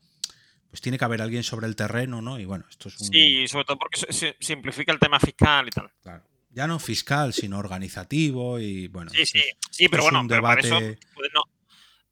[0.69, 2.39] pues tiene que haber alguien sobre el terreno, ¿no?
[2.39, 3.07] Y bueno, esto es un...
[3.07, 5.91] Sí, sobre todo porque se- simplifica el tema fiscal y tal.
[6.03, 9.11] claro, ya no fiscal, sino organizativo y bueno.
[9.13, 11.43] Sí, sí, sí, pero bueno, pero para eso no,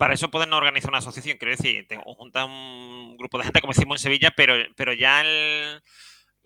[0.02, 3.70] para eso pueden organizar una asociación, quiero decir, te junta un grupo de gente como
[3.70, 5.80] hicimos en Sevilla, pero, pero ya el,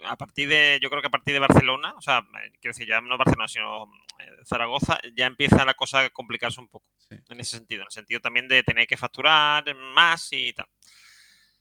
[0.04, 2.22] a partir de, yo creo que a partir de Barcelona, o sea,
[2.60, 3.84] quiero decir, ya no Barcelona, sino
[4.18, 7.16] eh, Zaragoza, ya empieza la cosa a complicarse un poco, Sí.
[7.30, 10.66] en ese sentido, en el sentido también de tener que facturar más y tal.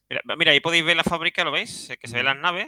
[0.09, 1.89] Mira, mira, ahí podéis ver la fábrica, ¿lo veis?
[1.91, 2.67] Eh, Que se ven las naves.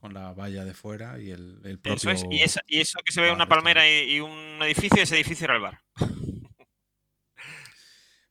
[0.00, 1.94] con la valla de fuera y el, el propio...
[1.94, 2.24] Eso es.
[2.30, 5.46] Y, esa- y eso que se ve una palmera y, y un edificio, ese edificio
[5.46, 5.80] era el bar.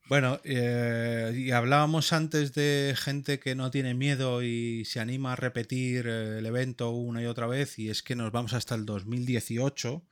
[0.08, 5.36] Bueno, eh, y hablábamos antes de gente que no tiene miedo y se anima a
[5.36, 8.86] repetir eh, el evento una y otra vez, y es que nos vamos hasta el
[8.86, 10.02] 2018.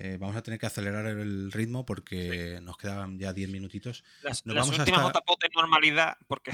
[0.00, 4.04] eh, vamos a tener que acelerar el ritmo porque nos quedaban ya 10 minutitos.
[4.22, 6.50] Las, Nos las vamos últimas hasta- de normalidad, porque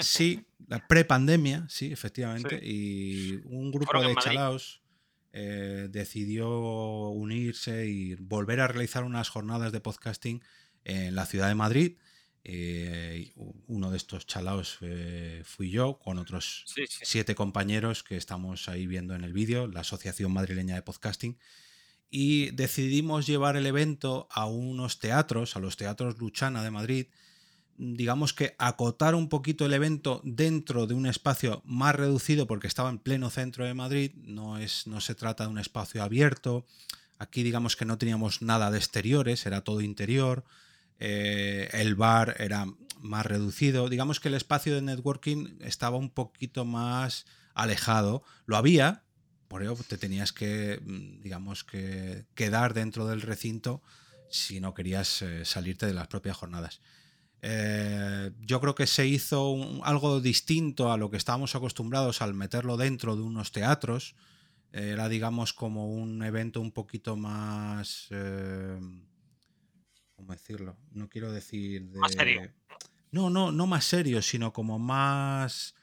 [0.00, 2.60] Sí, la prepandemia, sí, efectivamente.
[2.62, 4.80] Y un grupo Fueron de chalaos
[5.32, 6.48] eh, decidió
[7.10, 10.42] unirse y volver a realizar unas jornadas de podcasting
[10.84, 11.96] en la ciudad de Madrid.
[12.42, 13.32] Eh,
[13.66, 17.00] uno de estos chalaos eh, fui yo, con otros sí, sí.
[17.02, 21.38] siete compañeros que estamos ahí viendo en el vídeo, la Asociación Madrileña de Podcasting.
[22.10, 27.06] Y decidimos llevar el evento a unos teatros, a los teatros Luchana de Madrid,
[27.80, 32.90] digamos que acotar un poquito el evento dentro de un espacio más reducido porque estaba
[32.90, 36.66] en pleno centro de Madrid, no, es, no se trata de un espacio abierto,
[37.18, 40.44] aquí digamos que no teníamos nada de exteriores, era todo interior,
[41.00, 42.66] eh, el bar era
[43.00, 47.24] más reducido, digamos que el espacio de networking estaba un poquito más
[47.54, 49.04] alejado, lo había,
[49.48, 53.82] por ello te tenías que, mm, digamos que quedar dentro del recinto
[54.28, 56.82] si no querías eh, salirte de las propias jornadas.
[57.40, 62.76] Eh, yo creo que se hizo algo distinto a lo que estábamos acostumbrados al meterlo
[62.76, 64.14] dentro de unos teatros.
[64.72, 68.08] Era, digamos, como un evento un poquito más.
[70.20, 70.76] ¿Cómo decirlo?
[70.92, 71.88] No quiero decir.
[71.88, 71.98] De...
[71.98, 72.50] Más serio.
[73.10, 75.74] No, no, no más serio, sino como más.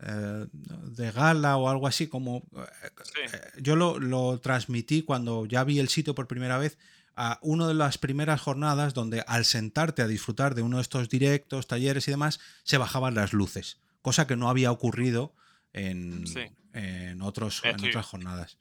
[0.00, 2.42] eh, de gala o algo así, como.
[2.56, 3.20] eh, Sí.
[3.34, 6.78] eh, yo lo, lo transmití cuando ya vi el sitio por primera vez
[7.16, 11.08] a una de las primeras jornadas donde al sentarte a disfrutar de uno de estos
[11.08, 15.34] directos, talleres y demás, se bajaban las luces, cosa que no había ocurrido
[15.72, 16.40] en, Sí.
[16.74, 18.58] En, otros, en otras jornadas.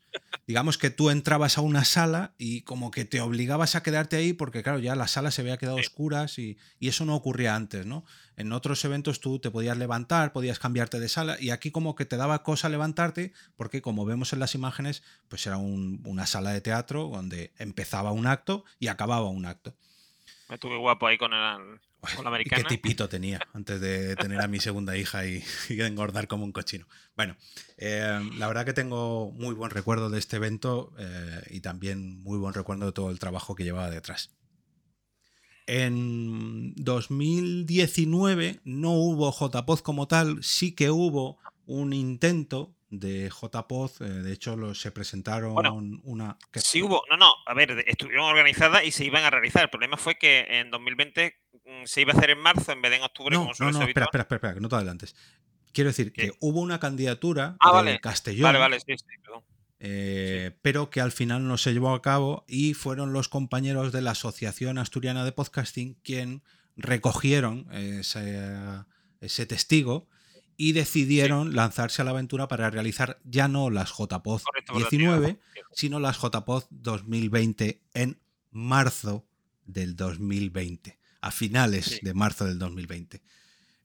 [0.48, 4.34] Digamos que tú entrabas a una sala y como que te obligabas a quedarte ahí
[4.34, 5.84] porque claro, ya la sala se había quedado Sí.
[5.86, 8.06] oscuras y, y eso no ocurría antes, ¿no?
[8.36, 12.06] En otros eventos tú te podías levantar, podías cambiarte de sala y aquí como que
[12.06, 16.52] te daba cosa levantarte porque como vemos en las imágenes, pues era un- una sala
[16.52, 19.76] de teatro donde empezaba un acto y acababa un acto.
[20.48, 21.80] Me estuve guapo ahí con, el,
[22.16, 25.82] con la Y qué tipito tenía antes de tener a mi segunda hija y, y
[25.82, 26.88] engordar como un cochino.
[27.16, 27.36] Bueno,
[27.78, 32.38] eh, la verdad que tengo muy buen recuerdo de este evento eh, y también muy
[32.38, 34.32] buen recuerdo de todo el trabajo que llevaba detrás.
[35.68, 41.38] En 2019 no hubo JPod como tal, sí que hubo
[41.68, 46.38] un intento de JPod, eh, de hecho se presentaron Bueno, una...
[46.52, 46.60] ¿qué?
[46.60, 49.64] Sí hubo, no, no, a ver, estuvieron organizadas y se iban a realizar.
[49.64, 51.36] El problema fue que en 2020
[51.66, 53.72] mm, se iba a hacer en marzo en vez de en octubre, No, como no,
[53.72, 55.16] no, espera, espera, espera, espera, que no te adelantes.
[55.72, 58.00] quiero decir que hubo una candidatura Ah, de vale.
[58.02, 59.44] Castellón, Vale, vale, sí, sí, perdón.
[59.80, 64.02] eh, pero que al final no se llevó a cabo y fueron los compañeros de
[64.02, 66.42] la Asociación Asturiana de Podcasting quien
[66.76, 68.50] recogieron ese,
[69.22, 70.08] ese testigo
[70.62, 75.64] y decidieron lanzarse a la aventura para realizar ya no las Correcto, correcto, 19, tío.
[75.72, 78.20] sino las JPOZ 2020 en
[78.52, 79.26] marzo
[79.66, 82.00] del 2020, a finales Sí.
[82.04, 83.22] de marzo del 2020.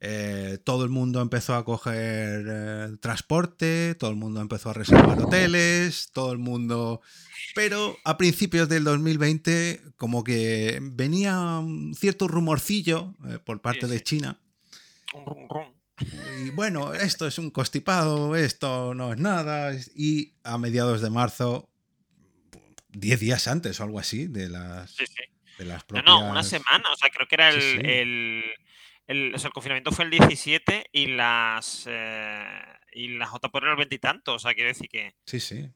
[0.01, 5.19] Eh, todo el mundo empezó a coger eh, transporte, todo el mundo empezó a reservar
[5.21, 7.01] hoteles, todo el mundo...
[7.55, 13.93] Pero a principios del 2020 como que venía un cierto rumorcillo eh, por parte Sí,
[13.93, 14.03] de.
[14.03, 14.41] China
[15.15, 15.74] Un rum, rum.
[16.45, 19.73] Y bueno, esto es un constipado, esto no es nada.
[19.95, 21.71] Y a mediados de marzo,
[22.91, 25.23] 10 días antes o algo así de las, Sí, sí.
[25.59, 26.05] de las No, propias...
[26.07, 26.85] no, una semana.
[26.93, 27.61] O sea, creo que era el.
[27.61, 27.79] Sí.
[27.83, 28.45] El,
[29.07, 31.85] el- o sea, el confinamiento fue el 17 y las.
[31.87, 32.49] eh,
[32.97, 34.35] y las JPOR eran el veintitantos.
[34.37, 35.15] O sea, quiero decir que.
[35.27, 35.69] Sí, sí.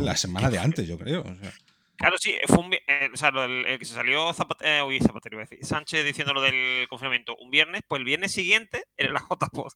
[0.00, 1.22] La semana de antes, yo creo.
[1.22, 1.52] o sea.
[1.96, 2.72] Claro, sí, fue un.
[2.74, 5.46] eh, o sea, lo del- el que se salió Zapate- eh, uy, Zapatero, iba a
[5.48, 9.72] decir, Sánchez diciendo lo del confinamiento un viernes, pues el viernes siguiente era la JPOD.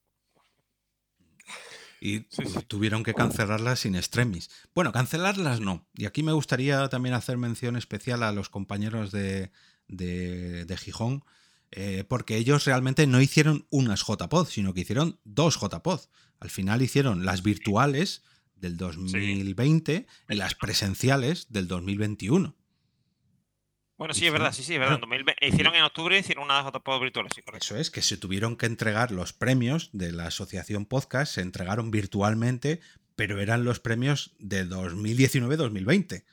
[2.01, 2.59] Y Sí, sí.
[2.67, 4.49] tuvieron que cancelarlas sin extremis.
[4.73, 5.85] Bueno, cancelarlas no.
[5.95, 9.51] Y aquí me gustaría también hacer mención especial a los compañeros de,
[9.87, 11.25] de, de Gijón,
[11.71, 15.99] eh, porque ellos realmente no hicieron unas JPod, sino que hicieron dos JPod.
[16.39, 18.23] Al final hicieron las virtuales
[18.59, 22.55] del 2020 y las presenciales del 2021.
[23.97, 24.95] Bueno, sí, Sí, es verdad, sí, sí, es verdad.
[24.95, 25.11] En claro.
[25.17, 27.65] 2020 hicieron en octubre, hicieron una JPOD virtual, sí, correcto.
[27.65, 31.91] Eso es, que se tuvieron que entregar los premios de la Asociación Podcast, se entregaron
[31.91, 32.79] virtualmente,
[33.17, 36.23] pero eran los premios de 2019-2020.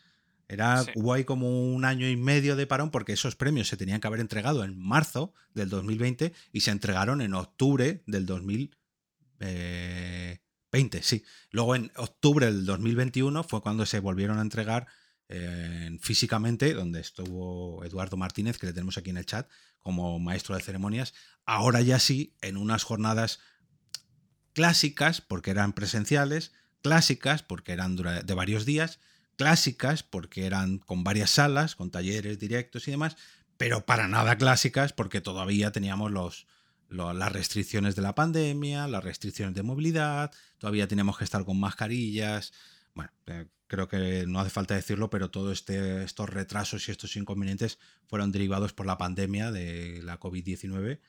[0.49, 0.93] Era, Sí.
[0.95, 4.07] Hubo ahí como un año y medio de parón porque esos premios se tenían que
[4.07, 8.27] haber entregado en marzo del 2020 y se entregaron en octubre del
[10.77, 11.24] 2020, sí.
[11.51, 14.87] Luego en octubre del 2021 fue cuando se volvieron a entregar
[15.29, 19.49] eh, físicamente, donde estuvo Eduardo Martínez, que le tenemos aquí en el chat,
[19.79, 21.14] como maestro de ceremonias.
[21.45, 23.41] Ahora ya sí, en unas jornadas
[24.53, 26.53] clásicas, porque eran presenciales,
[26.83, 29.01] clásicas, porque eran de varios días,
[29.37, 33.16] clásicas, porque eran con varias salas, con talleres directos y demás,
[33.57, 36.47] pero para nada clásicas, porque todavía teníamos los,
[36.89, 42.53] las restricciones de la pandemia, las restricciones de movilidad, todavía teníamos que estar con mascarillas.
[42.95, 47.16] Bueno, eh, creo que no hace falta decirlo, pero todos este, estos retrasos y estos
[47.16, 51.01] inconvenientes fueron derivados por la pandemia de la COVID-19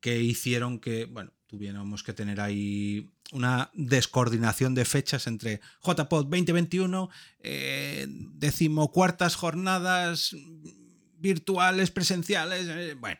[0.00, 7.10] que hicieron que, bueno, tuviéramos que tener ahí una descoordinación de fechas entre JPod 2021,
[7.40, 10.36] eh, decimocuartas jornadas
[11.18, 13.18] virtuales, presenciales, eh, bueno.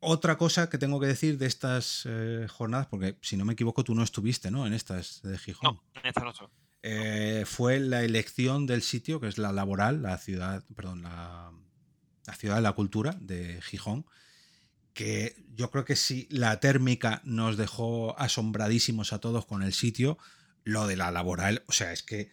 [0.00, 3.82] Otra cosa que tengo que decir de estas eh, jornadas, porque si no me equivoco
[3.82, 4.66] tú no estuviste, ¿no?
[4.66, 5.74] En estas de Gijón.
[5.74, 6.48] No, en esta no estoy.
[6.82, 11.50] Eh, fue la elección del sitio, que es la laboral, la ciudad, perdón, la,
[12.26, 14.06] la ciudad de la cultura de Gijón,
[14.92, 20.18] que yo creo que si la térmica nos dejó asombradísimos a todos con el sitio,
[20.64, 22.30] lo de la laboral, o sea, es que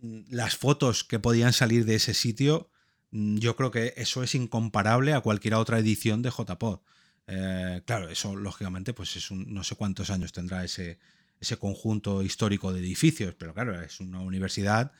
[0.00, 2.70] mm, las fotos que podían salir de ese sitio,
[3.12, 6.80] yo creo que eso es incomparable a cualquier otra edición de JPod.
[7.26, 10.98] Eh, claro, eso lógicamente, pues es un, no sé cuántos años tendrá ese,
[11.40, 14.92] ese conjunto histórico de edificios, pero claro, es una universidad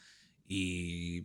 [0.47, 1.25] y...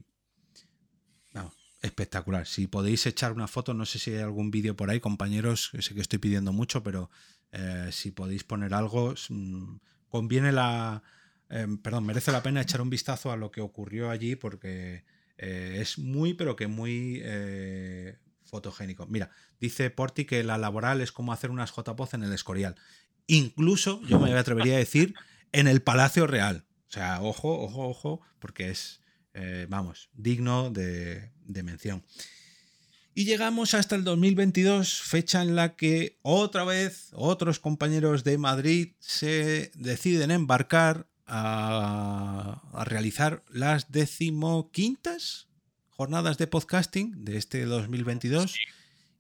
[1.82, 2.48] espectacular.
[2.48, 5.94] Si podéis echar una foto, no sé si hay algún vídeo por ahí, compañeros, sé
[5.94, 7.10] que estoy pidiendo mucho, pero
[7.52, 9.76] eh, si podéis poner algo, mm,
[10.10, 11.04] conviene la...
[11.50, 15.06] eh, perdón, merece la pena echar un vistazo a lo que ocurrió allí porque
[15.38, 19.06] eh, es muy, pero que muy eh, fotogénico.
[19.08, 19.30] Mira,
[19.60, 22.76] dice Porti que la laboral es como hacer unas JPOZ en el Escorial.
[23.28, 25.14] Incluso, yo me atrevería a decir,
[25.52, 26.66] en el Palacio Real.
[26.88, 29.02] O sea, ojo, ojo, ojo, porque es,
[29.34, 32.04] eh, vamos, digno de, de mención.
[33.14, 38.94] Y llegamos hasta el 2022, fecha en la que otra vez otros compañeros de Madrid
[39.00, 45.48] se deciden embarcar a, a realizar las decimoquintas
[45.90, 48.56] jornadas de podcasting de este 2022.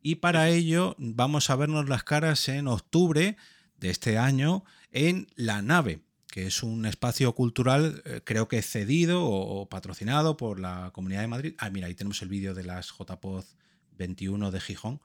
[0.01, 3.35] Y para ello vamos a vernos las caras en octubre
[3.79, 9.23] de este año en La Nave, que es un espacio cultural, eh, creo que cedido
[9.25, 11.55] o, o patrocinado por la Comunidad de Madrid.
[11.57, 13.45] Ah, mira, ahí tenemos el vídeo de las JPOD
[13.97, 15.01] 21 de Gijón.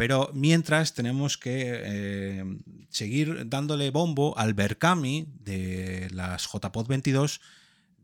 [0.00, 2.42] Pero mientras tenemos que eh,
[2.88, 7.42] seguir dándole bombo al Berkami de las JPOD 22,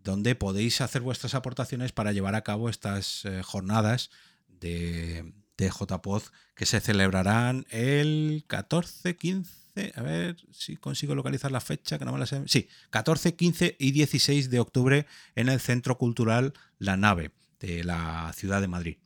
[0.05, 4.11] donde podéis hacer vuestras aportaciones para llevar a cabo estas eh, jornadas
[4.47, 6.25] de, de JPOD
[6.55, 12.05] que se celebrarán el 14, 15 15, a ver si consigo localizar la fecha, que
[12.05, 12.43] no me la sé.
[12.45, 18.31] Sí, 14, 15 y 16 de octubre en el Centro Cultural La Nave de la
[18.35, 18.99] ciudad de Madrid.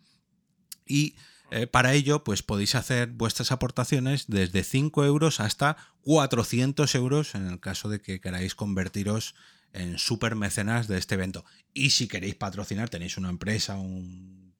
[0.86, 1.14] Y
[1.50, 7.46] eh, para ello, pues podéis hacer vuestras aportaciones desde 5 euros hasta 400 euros en
[7.46, 9.34] el caso de que queráis convertiros
[9.72, 11.44] en super mecenas de este evento.
[11.74, 14.54] Y si queréis patrocinar, tenéis una empresa, un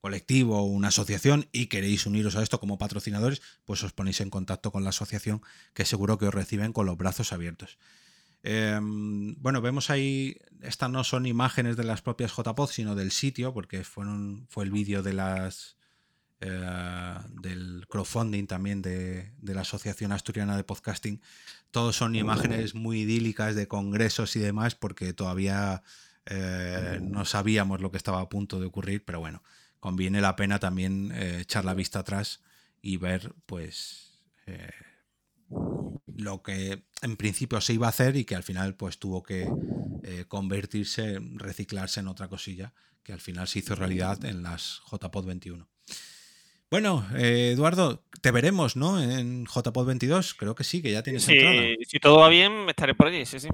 [0.00, 4.70] colectivo, una asociación y queréis uniros a esto como patrocinadores, pues os ponéis en contacto
[4.70, 5.42] con la asociación
[5.74, 7.78] que seguro que os reciben con los brazos abiertos.
[8.42, 13.52] Em, bueno, vemos ahí, estas no son imágenes de las propias JPod, sino del sitio,
[13.52, 15.75] porque fue el vídeo de las
[16.40, 21.20] eh, del crowdfunding también de, la Asociación Asturiana de Podcasting.
[21.70, 25.82] Todos son imágenes muy idílicas de congresos y demás, porque todavía
[26.26, 29.42] eh, no sabíamos lo que estaba a punto de ocurrir, pero bueno,
[29.80, 32.42] conviene la pena también eh, echar la vista atrás
[32.82, 34.20] y ver, pues
[36.06, 39.48] lo que en principio se iba a hacer y que al final pues tuvo que
[40.02, 42.72] eh, convertirse, reciclarse en otra cosilla
[43.02, 45.68] que al final se hizo realidad en las JPod 21.
[46.70, 49.00] Bueno, eh, Eduardo, te veremos, ¿no?
[49.00, 51.36] En JPod 22, creo que sí, que ya tienes sí,
[51.86, 53.48] Si todo va bien, estaré por allí, sí, sí.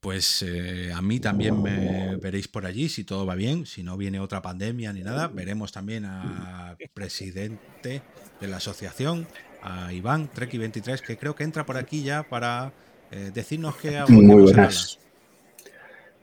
[0.00, 3.96] Pues eh, a mí también me veréis por allí, si todo va bien, si no
[3.96, 5.26] viene otra pandemia ni nada.
[5.26, 8.00] Veremos también al presidente
[8.40, 9.26] de la asociación,
[9.62, 12.72] a Iván, Treki23, que creo que entra por aquí ya para
[13.10, 14.00] eh, decirnos que...
[14.08, 14.98] Muy buenas.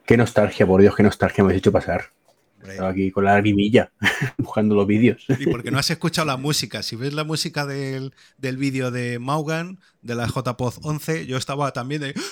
[0.06, 2.17] Qué nostalgia, por Dios, qué nostalgia me has hecho pasar.
[2.72, 3.92] Estaba aquí con la lagrimilla,
[4.38, 5.26] buscando los vídeos.
[5.40, 6.84] Y porque no has escuchado la música.
[6.84, 11.72] Si ves la música del, del vídeo de Maugan, de la JPOZ 11, yo estaba
[11.72, 12.14] también de...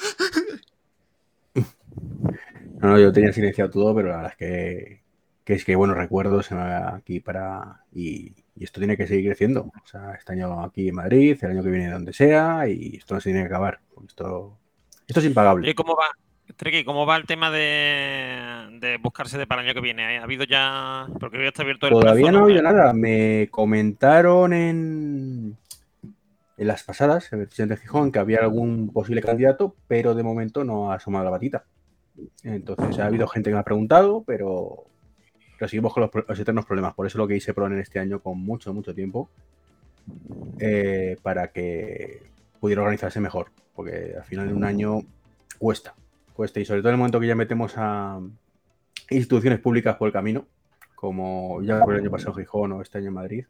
[2.77, 5.01] No, no, yo tenía silenciado todo, pero la verdad es que,
[5.43, 7.83] que es que buenos recuerdos aquí para...
[7.91, 9.61] Y, y esto tiene que seguir creciendo.
[9.61, 13.15] O sea, este año aquí en Madrid, el año que viene donde sea, y esto
[13.15, 13.79] no se tiene que acabar.
[14.07, 14.57] Esto,
[15.07, 15.69] esto es impagable.
[15.69, 16.05] ¿Y cómo va?
[16.85, 20.17] ¿Cómo va el tema de, buscarse de para el año que viene?
[20.17, 21.07] ¿Ha habido ya.?
[21.19, 22.93] Porque ya está abierto el Todavía no ha habido nada.
[22.93, 25.57] Me comentaron en,
[26.57, 30.63] en las pasadas, en el de Gijón, que había algún posible candidato, pero de momento
[30.63, 31.65] no ha asomado la batita.
[32.43, 34.85] Entonces, ha habido gente que me ha preguntado, pero
[35.57, 36.93] pero seguimos con los, eternos problemas.
[36.93, 39.29] Por eso lo que hice en este año con mucho, mucho tiempo,
[40.59, 42.23] eh, para que
[42.59, 43.51] pudiera organizarse mejor.
[43.73, 44.99] Porque al final de un año
[45.57, 45.95] cuesta,
[46.35, 46.59] cuesta.
[46.59, 48.19] Y sobre todo en el momento que ya metemos a
[49.09, 50.45] instituciones públicas por el camino,
[50.93, 53.45] como ya por el año pasado en Gijón o este año en Madrid,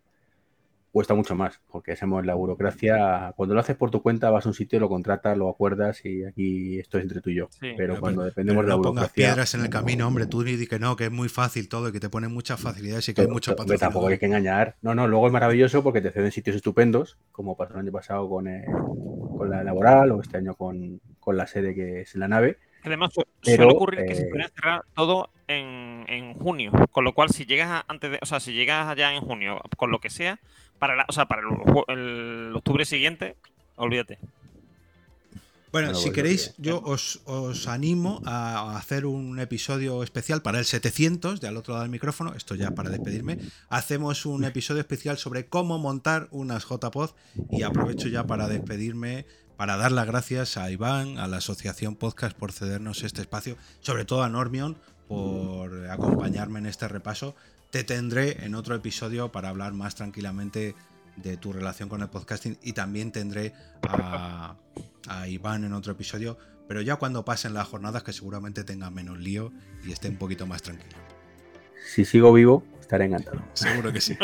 [0.95, 3.33] cuesta mucho más, porque hacemos la burocracia.
[3.35, 6.23] Cuando lo haces por tu cuenta, vas a un sitio, lo contratas, lo acuerdas y
[6.23, 7.49] aquí esto es entre tú y yo.
[7.59, 9.01] pero, cuando dependemos de la burocracia.
[9.01, 11.89] Pongas piedras en el camino, hombre, tú di que no, que es muy fácil todo
[11.89, 13.53] y que te ponen muchas facilidades y que hay mucho.
[13.55, 14.77] Tampoco hay que engañar.
[14.81, 18.29] No, no, luego es maravilloso porque te ceden sitios estupendos, como pasó el año pasado
[18.29, 18.63] con, eh,
[19.37, 22.57] con la laboral o este año con, con, la sede que es en la nave.
[22.85, 23.11] Además,
[23.41, 27.45] suele ocurrir que se eh, puede cerrar todo en, en, junio, con lo cual si
[27.45, 30.39] llegas antes de, o sea, si llegas allá en junio, con lo que sea,
[30.79, 31.41] para, o sea, para
[31.87, 33.35] el, octubre siguiente,
[33.75, 34.19] olvídate.
[35.71, 37.19] Bueno, si queréis, yo os,
[37.67, 42.33] animo a hacer un episodio especial para el 700, de al otro lado del micrófono,
[42.33, 43.39] esto ya para despedirme.
[43.67, 47.09] Hacemos un episodio especial sobre cómo montar unas JPod
[47.51, 49.25] y aprovecho ya para despedirme,
[49.57, 54.05] para dar las gracias a Iván, a la Asociación Podcast por cedernos este espacio, sobre
[54.05, 54.77] todo a Normion
[55.07, 57.35] por acompañarme en este repaso.
[57.71, 60.75] Te tendré en otro episodio para hablar más tranquilamente
[61.15, 63.53] de tu relación con el podcasting y también tendré
[63.87, 64.55] a,
[65.27, 66.37] Iván en otro episodio,
[66.67, 69.51] pero ya cuando pasen las jornadas que seguramente tenga menos lío
[69.85, 70.97] y esté un poquito más tranquilo.
[71.93, 73.41] Si sigo vivo, estaré encantado.
[73.53, 74.17] Seguro que sí.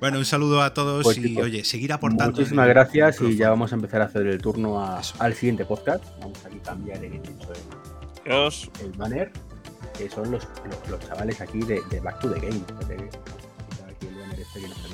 [0.00, 2.32] Bueno, un saludo a todos pues y oye, seguir aportando.
[2.32, 4.82] Muchísimas gracias y ya vamos a empezar a hacer el turno
[5.18, 6.04] al siguiente podcast.
[6.18, 7.20] Vamos a cambiar el,
[8.24, 9.30] el banner
[9.96, 10.48] que son los,
[10.88, 12.62] los, chavales aquí de, Back to the Game.
[13.88, 14.91] Aquí el banner este que.